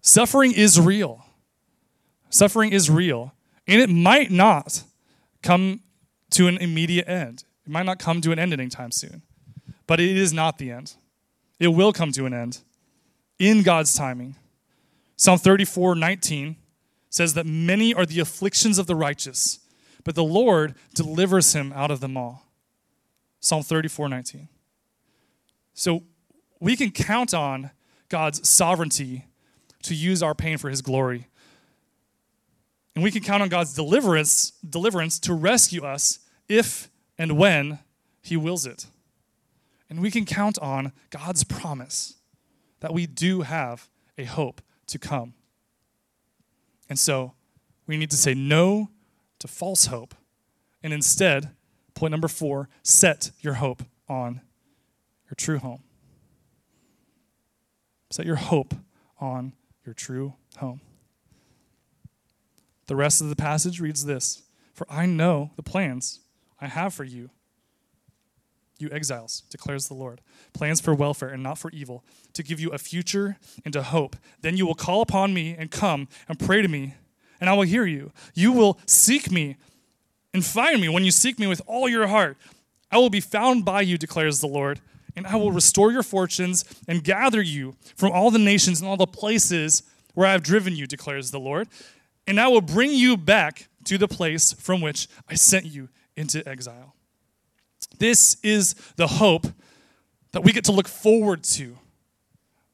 Suffering 0.02 0.52
is 0.52 0.80
real. 0.80 1.26
Suffering 2.30 2.72
is 2.72 2.90
real. 2.90 3.34
And 3.68 3.82
it 3.82 3.90
might 3.90 4.32
not 4.32 4.84
come 5.42 5.82
to 6.32 6.48
an 6.48 6.58
immediate 6.58 7.08
end. 7.08 7.44
It 7.66 7.72
might 7.72 7.86
not 7.86 8.00
come 8.00 8.22
to 8.22 8.32
an 8.32 8.40
end 8.40 8.54
anytime 8.54 8.92
soon. 8.92 9.22
But 9.86 10.00
it 10.00 10.16
is 10.16 10.34
not 10.34 10.58
the 10.58 10.72
end. 10.72 10.96
It 11.60 11.70
will 11.70 11.94
come 11.94 12.12
to 12.14 12.26
an 12.26 12.34
end 12.34 12.60
in 13.40 13.64
God's 13.64 13.94
timing. 13.94 14.36
Psalm 15.16 15.38
34 15.38 15.96
19 15.96 16.56
says 17.10 17.34
that 17.34 17.46
many 17.46 17.94
are 17.94 18.06
the 18.06 18.20
afflictions 18.20 18.78
of 18.78 18.86
the 18.86 18.96
righteous, 18.96 19.60
but 20.04 20.16
the 20.16 20.24
Lord 20.24 20.76
delivers 20.94 21.54
him 21.54 21.74
out 21.74 21.90
of 21.90 22.00
them 22.00 22.16
all. 22.16 22.44
Psalm 23.40 23.64
34 23.64 24.10
19. 24.10 24.48
So 25.74 26.04
we 26.60 26.76
can 26.76 26.92
count 26.92 27.34
on 27.34 27.72
God's 28.10 28.48
sovereignty 28.48 29.26
to 29.84 29.96
use 29.96 30.22
our 30.24 30.36
pain 30.36 30.58
for 30.58 30.70
his 30.70 30.82
glory. 30.82 31.28
And 32.98 33.04
we 33.04 33.12
can 33.12 33.22
count 33.22 33.44
on 33.44 33.50
God's 33.50 33.76
deliverance, 33.76 34.54
deliverance 34.68 35.20
to 35.20 35.34
rescue 35.34 35.84
us 35.84 36.18
if 36.50 36.90
and 37.16 37.38
when 37.38 37.78
he 38.22 38.36
wills 38.36 38.66
it. 38.66 38.88
And 39.88 40.02
we 40.02 40.10
can 40.10 40.26
count 40.26 40.58
on 40.60 40.92
God's 41.12 41.44
promise 41.44 42.16
that 42.80 42.94
we 42.94 43.06
do 43.06 43.42
have 43.42 43.88
a 44.18 44.24
hope 44.24 44.62
to 44.88 44.98
come. 44.98 45.36
And 46.90 46.98
so 46.98 47.34
we 47.86 47.98
need 47.98 48.10
to 48.10 48.18
say 48.18 48.34
no 48.34 48.90
to 49.40 49.48
false 49.48 49.86
hope 49.86 50.16
and 50.82 50.92
instead 50.92 51.52
Point 51.98 52.12
number 52.12 52.28
four 52.28 52.70
set 52.84 53.32
your 53.42 53.56
hope 53.56 53.82
on 54.08 54.42
your 55.26 55.36
true 55.36 55.58
home. 55.58 55.82
Set 58.12 58.24
your 58.28 58.36
hope 58.36 58.76
on 59.20 59.54
your 59.84 59.96
true 59.96 60.36
home. 60.58 60.80
The 62.88 62.96
rest 62.96 63.22
of 63.22 63.30
the 63.30 63.36
passage 63.36 63.80
reads 63.80 64.06
this 64.06 64.44
For 64.74 64.88
I 64.90 65.06
know 65.06 65.52
the 65.56 65.64
plans 65.64 66.22
I 66.60 66.68
have 66.68 66.94
for 66.94 67.04
you, 67.04 67.30
you 68.80 68.90
exiles, 68.92 69.44
declares 69.50 69.88
the 69.88 69.94
Lord. 69.94 70.22
Plans 70.54 70.82
for 70.82 70.94
welfare 70.94 71.30
and 71.30 71.44
not 71.44 71.58
for 71.58 71.70
evil, 71.72 72.04
to 72.34 72.44
give 72.44 72.60
you 72.60 72.70
a 72.72 72.78
future 72.78 73.38
and 73.66 73.76
a 73.76 73.84
hope. 73.84 74.16
Then 74.42 74.58
you 74.58 74.66
will 74.66 74.76
call 74.76 75.02
upon 75.02 75.34
me 75.34 75.56
and 75.58 75.70
come 75.70 76.08
and 76.28 76.40
pray 76.40 76.62
to 76.62 76.68
me, 76.68 76.96
and 77.40 77.50
I 77.50 77.54
will 77.54 77.64
hear 77.64 77.86
you. 77.86 78.12
You 78.34 78.52
will 78.52 78.80
seek 78.86 79.32
me 79.32 79.58
and 80.34 80.44
find 80.46 80.82
me 80.82 80.90
when 80.90 81.04
you 81.04 81.12
seek 81.12 81.40
me 81.40 81.48
with 81.48 81.62
all 81.68 81.90
your 81.90 82.08
heart. 82.08 82.38
I 82.92 82.98
will 82.98 83.10
be 83.10 83.20
found 83.20 83.66
by 83.66 83.82
you, 83.82 83.98
declares 83.98 84.40
the 84.40 84.48
Lord, 84.48 84.80
and 85.16 85.28
I 85.28 85.36
will 85.36 85.52
restore 85.52 85.92
your 85.92 86.04
fortunes 86.04 86.64
and 86.88 87.04
gather 87.04 87.42
you 87.42 87.76
from 87.96 88.12
all 88.12 88.32
the 88.32 88.40
nations 88.40 88.80
and 88.80 88.90
all 88.90 88.98
the 88.98 89.08
places 89.08 89.84
where 90.14 90.28
I 90.28 90.32
have 90.32 90.44
driven 90.44 90.76
you, 90.76 90.88
declares 90.88 91.32
the 91.32 91.40
Lord, 91.40 91.68
and 92.28 92.40
I 92.40 92.50
will 92.50 92.62
bring 92.62 92.92
you 92.92 93.16
back 93.16 93.70
to 93.86 93.98
the 93.98 94.08
place 94.08 94.52
from 94.52 94.82
which 94.82 95.08
I 95.28 95.36
sent 95.36 95.66
you 95.66 95.88
into 96.18 96.48
exile. 96.48 96.94
This 98.00 98.38
is 98.44 98.76
the 98.98 99.08
hope 99.08 99.48
that 100.34 100.44
we 100.44 100.52
get 100.52 100.66
to 100.66 100.74
look 100.74 100.88
forward 100.88 101.44
to. 101.46 101.78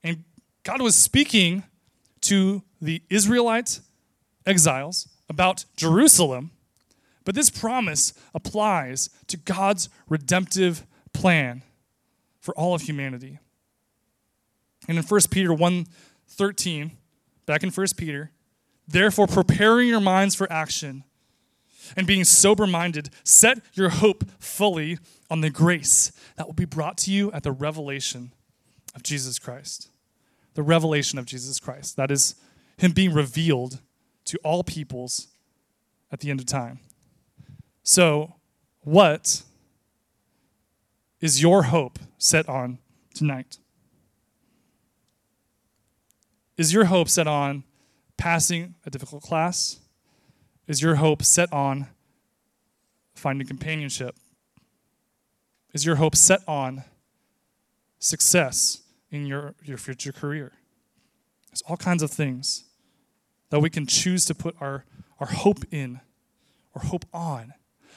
And 0.04 0.24
God 0.64 0.82
was 0.82 0.96
speaking 0.96 1.64
to 2.22 2.64
the 2.82 3.04
Israelite 3.10 3.80
exiles 4.46 5.08
about 5.30 5.66
Jerusalem, 5.78 6.52
but 7.24 7.36
this 7.36 7.50
promise 7.50 8.14
applies 8.34 9.10
to 9.28 9.38
God's 9.38 9.88
redemptive 10.10 10.86
plan 11.14 11.62
for 12.42 12.54
all 12.56 12.74
of 12.74 12.82
humanity. 12.82 13.40
And 14.88 14.98
in 14.98 15.04
1 15.04 15.22
Peter 15.32 15.54
1 15.54 15.86
13, 16.28 16.92
back 17.46 17.64
in 17.64 17.70
1 17.70 17.88
Peter, 17.96 18.32
therefore 18.88 19.28
preparing 19.28 19.88
your 19.88 20.02
minds 20.02 20.36
for 20.36 20.52
action 20.52 21.04
and 21.96 22.08
being 22.08 22.24
sober 22.24 22.66
minded, 22.66 23.10
set 23.24 23.60
your 23.74 23.90
hope 23.90 24.24
fully 24.40 24.98
on 25.30 25.42
the 25.42 25.50
grace 25.50 26.12
that 26.38 26.46
will 26.46 26.54
be 26.54 26.66
brought 26.66 26.98
to 27.00 27.12
you 27.12 27.32
at 27.32 27.44
the 27.44 27.52
revelation 27.52 28.32
of 28.96 29.04
Jesus 29.04 29.40
Christ. 29.40 29.90
The 30.54 30.64
revelation 30.64 31.18
of 31.18 31.26
Jesus 31.26 31.60
Christ. 31.60 31.98
That 31.98 32.12
is 32.12 32.36
Him 32.78 32.92
being 32.92 33.14
revealed 33.14 33.80
to 34.26 34.38
all 34.44 34.64
peoples 34.64 35.28
at 36.12 36.20
the 36.20 36.30
end 36.30 36.40
of 36.40 36.46
time. 36.46 36.80
So, 37.82 38.36
what 38.82 39.44
is 41.20 41.42
your 41.42 41.64
hope 41.64 42.00
set 42.18 42.48
on 42.48 42.78
tonight? 43.14 43.58
Is 46.58 46.74
your 46.74 46.86
hope 46.86 47.10
set 47.10 47.28
on 47.28 47.64
passing 48.18 48.76
a 48.86 48.90
difficult 48.90 49.24
class? 49.24 49.80
Is 50.68 50.82
your 50.82 50.96
hope 50.96 51.24
set 51.24 51.52
on 51.52 51.88
finding 53.14 53.48
companionship? 53.48 54.16
Is 55.74 55.86
your 55.86 55.96
hope 55.96 56.16
set 56.16 56.42
on 56.48 56.84
success 58.00 58.82
in 59.12 59.26
your, 59.26 59.56
your 59.64 59.78
future 59.78 60.12
career? 60.12 60.52
There's 61.50 61.64
all 61.68 61.78
kinds 61.78 62.04
of 62.04 62.12
things 62.12 62.66
that 63.50 63.60
we 63.60 63.70
can 63.70 63.86
choose 63.86 64.26
to 64.26 64.36
put 64.36 64.56
our, 64.60 64.86
our 65.20 65.28
hope 65.28 65.64
in 65.72 66.00
or 66.74 66.82
hope 66.82 67.06
on. 67.14 67.54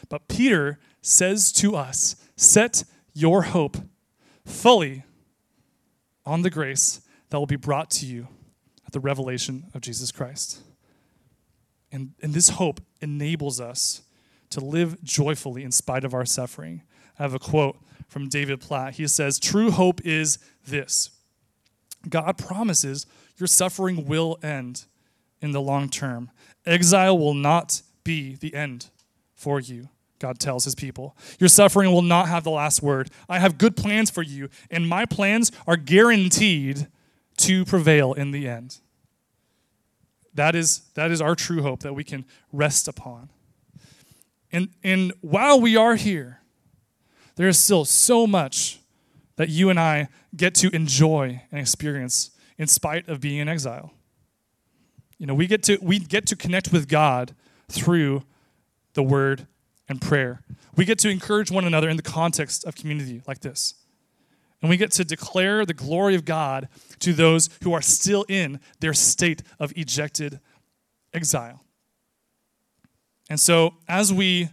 But 0.09 0.29
Peter 0.29 0.79
says 1.01 1.53
to 1.53 1.77
us 1.77 2.17
set 2.37 2.85
your 3.15 3.43
hope 3.43 3.79
fully 4.45 5.05
on 6.25 6.43
the 6.43 6.51
grace 6.51 7.01
that 7.31 7.39
will 7.39 7.47
be 7.47 7.57
brought 7.57 7.91
to 7.91 8.07
you 8.07 8.29
at 8.87 8.93
the 8.93 9.01
revelation 9.01 9.67
of 9.75 9.81
Jesus 9.81 10.13
Christ. 10.13 10.61
And, 11.93 12.13
and 12.23 12.33
this 12.33 12.51
hope 12.51 12.81
enables 13.01 13.61
us 13.61 14.03
to 14.51 14.61
live 14.61 15.03
joyfully 15.03 15.65
in 15.65 15.73
spite 15.73 16.05
of 16.05 16.15
our 16.15 16.25
suffering. 16.25 16.83
I 17.19 17.23
have 17.23 17.35
a 17.35 17.39
quote 17.39 17.79
from 18.09 18.29
David 18.29 18.61
Platt. 18.61 18.95
He 18.95 19.07
says, 19.07 19.39
True 19.39 19.71
hope 19.71 20.01
is 20.05 20.39
this 20.67 21.11
God 22.09 22.39
promises 22.39 23.07
your 23.39 23.47
suffering 23.47 24.07
will 24.07 24.39
end 24.43 24.85
in 25.41 25.51
the 25.51 25.61
long 25.61 25.89
term. 25.89 26.31
Exile 26.65 27.19
will 27.19 27.35
not 27.35 27.83
be 28.05 28.37
the 28.37 28.55
end 28.55 28.91
for 29.35 29.61
you. 29.61 29.89
God 30.19 30.39
tells 30.39 30.65
his 30.65 30.75
people. 30.75 31.15
Your 31.39 31.49
suffering 31.49 31.93
will 31.93 32.03
not 32.03 32.29
have 32.29 32.45
the 32.45 32.51
last 32.51 32.83
word. 32.83 33.11
I 33.29 33.39
have 33.39 33.59
good 33.59 33.77
plans 33.77 34.11
for 34.11 34.23
you, 34.23 34.49
and 34.71 34.89
my 34.89 35.05
plans 35.05 35.53
are 35.67 35.77
guaranteed 35.77 36.87
to 37.39 37.65
prevail 37.65 38.13
in 38.13 38.31
the 38.31 38.49
end. 38.49 38.79
That 40.35 40.55
is, 40.55 40.83
that 40.95 41.11
is 41.11 41.21
our 41.21 41.35
true 41.35 41.63
hope 41.63 41.81
that 41.81 41.95
we 41.95 42.05
can 42.05 42.25
rest 42.53 42.89
upon. 42.89 43.31
And, 44.53 44.69
and 44.85 45.13
while 45.21 45.61
we 45.61 45.77
are 45.77 45.97
here, 45.97 46.41
there 47.37 47.49
is 47.49 47.59
still 47.59 47.85
so 47.85 48.27
much 48.27 48.81
that 49.37 49.49
you 49.49 49.71
and 49.71 49.79
I 49.79 50.09
get 50.35 50.55
to 50.57 50.75
enjoy 50.75 51.43
and 51.51 51.61
experience 51.61 52.31
in 52.59 52.67
spite 52.67 53.09
of 53.09 53.21
being 53.21 53.39
in 53.39 53.49
exile. 53.49 53.93
You 55.19 55.27
know, 55.27 55.35
we 55.35 55.47
get 55.47 55.63
to, 55.65 55.79
we 55.81 55.99
get 55.99 56.27
to 56.27 56.37
connect 56.37 56.73
with 56.73 56.89
God 56.89 57.35
through 57.69 58.23
the 58.95 59.03
word 59.03 59.47
and 59.89 60.01
prayer. 60.01 60.43
We 60.75 60.85
get 60.85 60.99
to 61.01 61.09
encourage 61.09 61.51
one 61.51 61.65
another 61.65 61.89
in 61.89 61.97
the 61.97 62.03
context 62.03 62.65
of 62.65 62.75
community 62.75 63.23
like 63.27 63.41
this. 63.41 63.75
And 64.67 64.71
we 64.73 64.77
get 64.77 64.91
to 64.91 65.05
declare 65.05 65.65
the 65.65 65.75
glory 65.75 66.17
of 66.17 66.25
God 66.25 66.69
to 66.99 67.13
those 67.13 67.49
who 67.63 67.73
are 67.73 67.81
still 67.81 68.25
in 68.29 68.59
their 68.81 68.95
state 68.95 69.45
of 69.61 69.73
ejected 69.77 70.41
exile. 71.15 71.63
And 73.31 73.39
so 73.39 73.75
as 73.87 74.13
we 74.13 74.49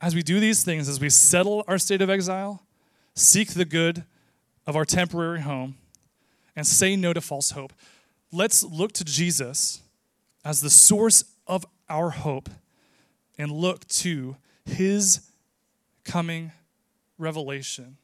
as 0.00 0.14
we 0.14 0.22
do 0.22 0.40
these 0.40 0.64
things, 0.64 0.88
as 0.88 0.98
we 0.98 1.10
settle 1.10 1.62
our 1.68 1.76
state 1.76 2.00
of 2.00 2.08
exile, 2.08 2.62
seek 3.14 3.50
the 3.50 3.66
good 3.66 4.04
of 4.66 4.76
our 4.76 4.86
temporary 4.86 5.42
home, 5.42 5.76
and 6.56 6.66
say 6.66 6.96
no 6.96 7.12
to 7.12 7.20
false 7.20 7.50
hope, 7.50 7.74
let's 8.32 8.62
look 8.62 8.92
to 8.92 9.04
Jesus 9.04 9.82
as 10.42 10.62
the 10.62 10.70
source 10.70 11.22
of 11.46 11.66
our 11.86 12.08
hope 12.08 12.48
and 13.36 13.52
look 13.52 13.86
to 13.88 14.38
his 14.64 15.20
coming 16.02 16.50
revelation 17.18 17.98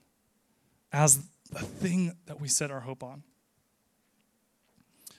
as 0.93 1.21
the 1.51 1.61
thing 1.61 2.17
that 2.27 2.41
we 2.41 2.49
set 2.49 2.71
our 2.71 2.81
hope 2.81 3.03
on. 3.03 3.23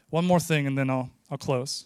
One 0.10 0.26
more 0.26 0.40
thing, 0.40 0.68
and 0.68 0.78
then 0.78 0.90
I'll, 0.90 1.10
I'll 1.30 1.38
close. 1.38 1.86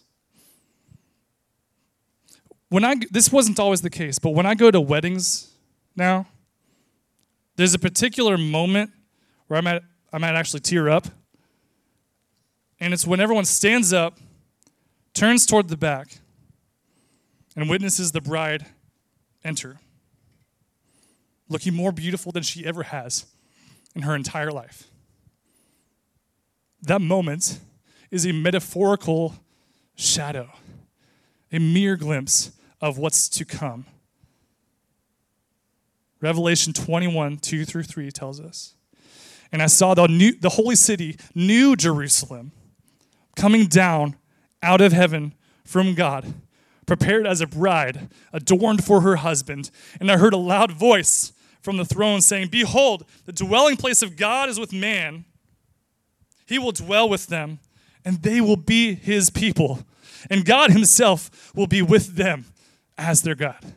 When 2.68 2.84
I, 2.84 2.96
this 3.10 3.30
wasn't 3.30 3.58
always 3.58 3.82
the 3.82 3.90
case, 3.90 4.18
but 4.18 4.30
when 4.30 4.46
I 4.46 4.54
go 4.54 4.70
to 4.70 4.80
weddings 4.80 5.52
now, 5.96 6.26
there's 7.56 7.74
a 7.74 7.78
particular 7.78 8.38
moment 8.38 8.90
where 9.46 9.58
I 9.58 9.60
might, 9.60 9.82
I 10.12 10.18
might 10.18 10.34
actually 10.34 10.60
tear 10.60 10.88
up. 10.88 11.06
And 12.80 12.94
it's 12.94 13.06
when 13.06 13.20
everyone 13.20 13.44
stands 13.44 13.92
up, 13.92 14.18
turns 15.14 15.44
toward 15.46 15.68
the 15.68 15.76
back, 15.76 16.18
and 17.54 17.68
witnesses 17.68 18.12
the 18.12 18.20
bride 18.20 18.66
enter, 19.44 19.78
looking 21.48 21.74
more 21.74 21.92
beautiful 21.92 22.32
than 22.32 22.42
she 22.42 22.64
ever 22.64 22.84
has 22.84 23.26
in 23.94 24.02
her 24.02 24.14
entire 24.14 24.50
life. 24.50 24.88
That 26.82 27.00
moment 27.00 27.60
is 28.10 28.26
a 28.26 28.32
metaphorical 28.32 29.34
shadow, 29.94 30.50
a 31.52 31.58
mere 31.58 31.96
glimpse 31.96 32.52
of 32.80 32.98
what's 32.98 33.28
to 33.28 33.44
come. 33.44 33.86
Revelation 36.20 36.72
21, 36.72 37.38
2 37.38 37.64
through 37.64 37.82
3 37.82 38.10
tells 38.10 38.40
us. 38.40 38.74
And 39.50 39.62
I 39.62 39.66
saw 39.66 39.94
the, 39.94 40.06
new, 40.06 40.32
the 40.32 40.50
holy 40.50 40.76
city, 40.76 41.16
New 41.34 41.76
Jerusalem, 41.76 42.52
coming 43.36 43.66
down 43.66 44.16
out 44.62 44.80
of 44.80 44.92
heaven 44.92 45.34
from 45.64 45.94
God, 45.94 46.32
prepared 46.86 47.26
as 47.26 47.40
a 47.40 47.46
bride, 47.46 48.08
adorned 48.32 48.84
for 48.84 49.02
her 49.02 49.16
husband. 49.16 49.70
And 50.00 50.10
I 50.10 50.16
heard 50.16 50.32
a 50.32 50.38
loud 50.38 50.72
voice 50.72 51.32
from 51.62 51.76
the 51.76 51.84
throne, 51.84 52.20
saying, 52.20 52.48
Behold, 52.48 53.06
the 53.24 53.32
dwelling 53.32 53.76
place 53.76 54.02
of 54.02 54.16
God 54.16 54.48
is 54.48 54.58
with 54.58 54.72
man. 54.72 55.24
He 56.46 56.58
will 56.58 56.72
dwell 56.72 57.08
with 57.08 57.28
them, 57.28 57.60
and 58.04 58.22
they 58.22 58.40
will 58.40 58.56
be 58.56 58.94
his 58.94 59.30
people. 59.30 59.80
And 60.28 60.44
God 60.44 60.70
himself 60.70 61.52
will 61.54 61.66
be 61.66 61.80
with 61.80 62.16
them 62.16 62.46
as 62.98 63.22
their 63.22 63.34
God. 63.34 63.72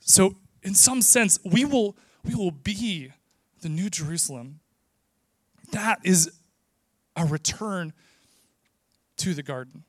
So, 0.00 0.36
in 0.62 0.74
some 0.74 1.02
sense, 1.02 1.38
we 1.44 1.64
will, 1.64 1.96
we 2.24 2.34
will 2.34 2.52
be 2.52 3.12
the 3.62 3.68
new 3.68 3.90
Jerusalem. 3.90 4.60
That 5.72 5.98
is 6.04 6.30
a 7.16 7.24
return 7.24 7.92
to 9.18 9.34
the 9.34 9.42
garden. 9.42 9.84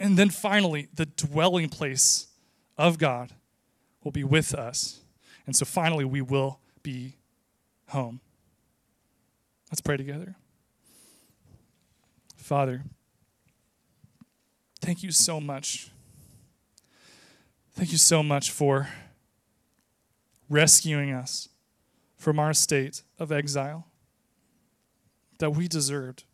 And 0.00 0.16
then 0.16 0.30
finally, 0.30 0.88
the 0.94 1.06
dwelling 1.06 1.68
place 1.68 2.28
of 2.78 2.98
God 2.98 3.32
will 4.04 4.12
be 4.12 4.22
with 4.22 4.54
us. 4.54 5.00
And 5.46 5.56
so 5.56 5.64
finally, 5.64 6.04
we 6.04 6.20
will 6.20 6.60
be 6.82 7.16
home. 7.88 8.20
Let's 9.70 9.80
pray 9.80 9.96
together. 9.96 10.36
Father, 12.36 12.82
thank 14.80 15.02
you 15.02 15.10
so 15.10 15.40
much. 15.40 15.90
Thank 17.72 17.90
you 17.90 17.98
so 17.98 18.22
much 18.22 18.50
for 18.50 18.88
rescuing 20.48 21.10
us 21.10 21.48
from 22.16 22.38
our 22.38 22.52
state 22.52 23.02
of 23.18 23.32
exile 23.32 23.86
that 25.38 25.50
we 25.50 25.66
deserved. 25.66 26.24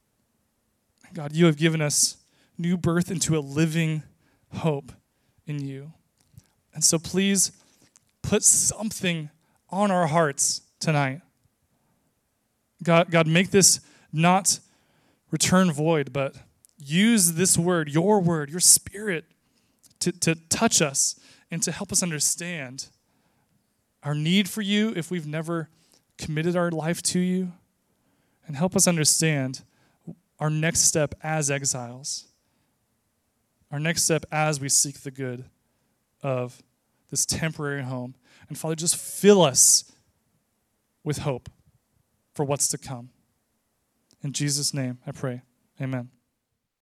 God, 1.14 1.32
you 1.32 1.46
have 1.46 1.56
given 1.56 1.80
us 1.80 2.16
new 2.58 2.76
birth 2.76 3.10
into 3.10 3.38
a 3.38 3.40
living 3.40 4.02
hope 4.52 4.92
in 5.46 5.64
you. 5.66 5.92
And 6.74 6.84
so 6.84 6.98
please 6.98 7.52
put 8.22 8.42
something 8.42 9.30
on 9.70 9.90
our 9.90 10.06
hearts 10.06 10.62
tonight. 10.78 11.20
God, 12.82 13.10
God, 13.10 13.26
make 13.26 13.50
this 13.50 13.80
not 14.12 14.60
return 15.30 15.70
void, 15.70 16.12
but 16.12 16.34
use 16.78 17.34
this 17.34 17.58
word, 17.58 17.90
your 17.90 18.20
word, 18.20 18.50
your 18.50 18.60
spirit, 18.60 19.24
to, 20.00 20.12
to 20.12 20.34
touch 20.48 20.80
us 20.80 21.18
and 21.50 21.62
to 21.62 21.72
help 21.72 21.92
us 21.92 22.02
understand 22.02 22.88
our 24.02 24.14
need 24.14 24.48
for 24.48 24.62
you 24.62 24.92
if 24.96 25.10
we've 25.10 25.26
never 25.26 25.68
committed 26.16 26.56
our 26.56 26.70
life 26.70 27.02
to 27.02 27.18
you, 27.18 27.52
and 28.46 28.56
help 28.56 28.74
us 28.74 28.88
understand 28.88 29.62
our 30.38 30.50
next 30.50 30.80
step 30.80 31.14
as 31.22 31.50
exiles, 31.50 32.26
our 33.70 33.78
next 33.78 34.02
step 34.02 34.24
as 34.32 34.58
we 34.58 34.68
seek 34.68 35.00
the 35.00 35.10
good 35.10 35.44
of 36.22 36.62
this 37.10 37.26
temporary 37.26 37.82
home. 37.82 38.14
And 38.48 38.56
Father, 38.56 38.74
just 38.74 38.96
fill 38.96 39.42
us 39.42 39.90
with 41.04 41.18
hope 41.18 41.48
for 42.34 42.44
what's 42.44 42.68
to 42.68 42.78
come. 42.78 43.10
In 44.22 44.32
Jesus' 44.32 44.74
name, 44.74 44.98
I 45.06 45.12
pray. 45.12 45.42
Amen. 45.80 46.10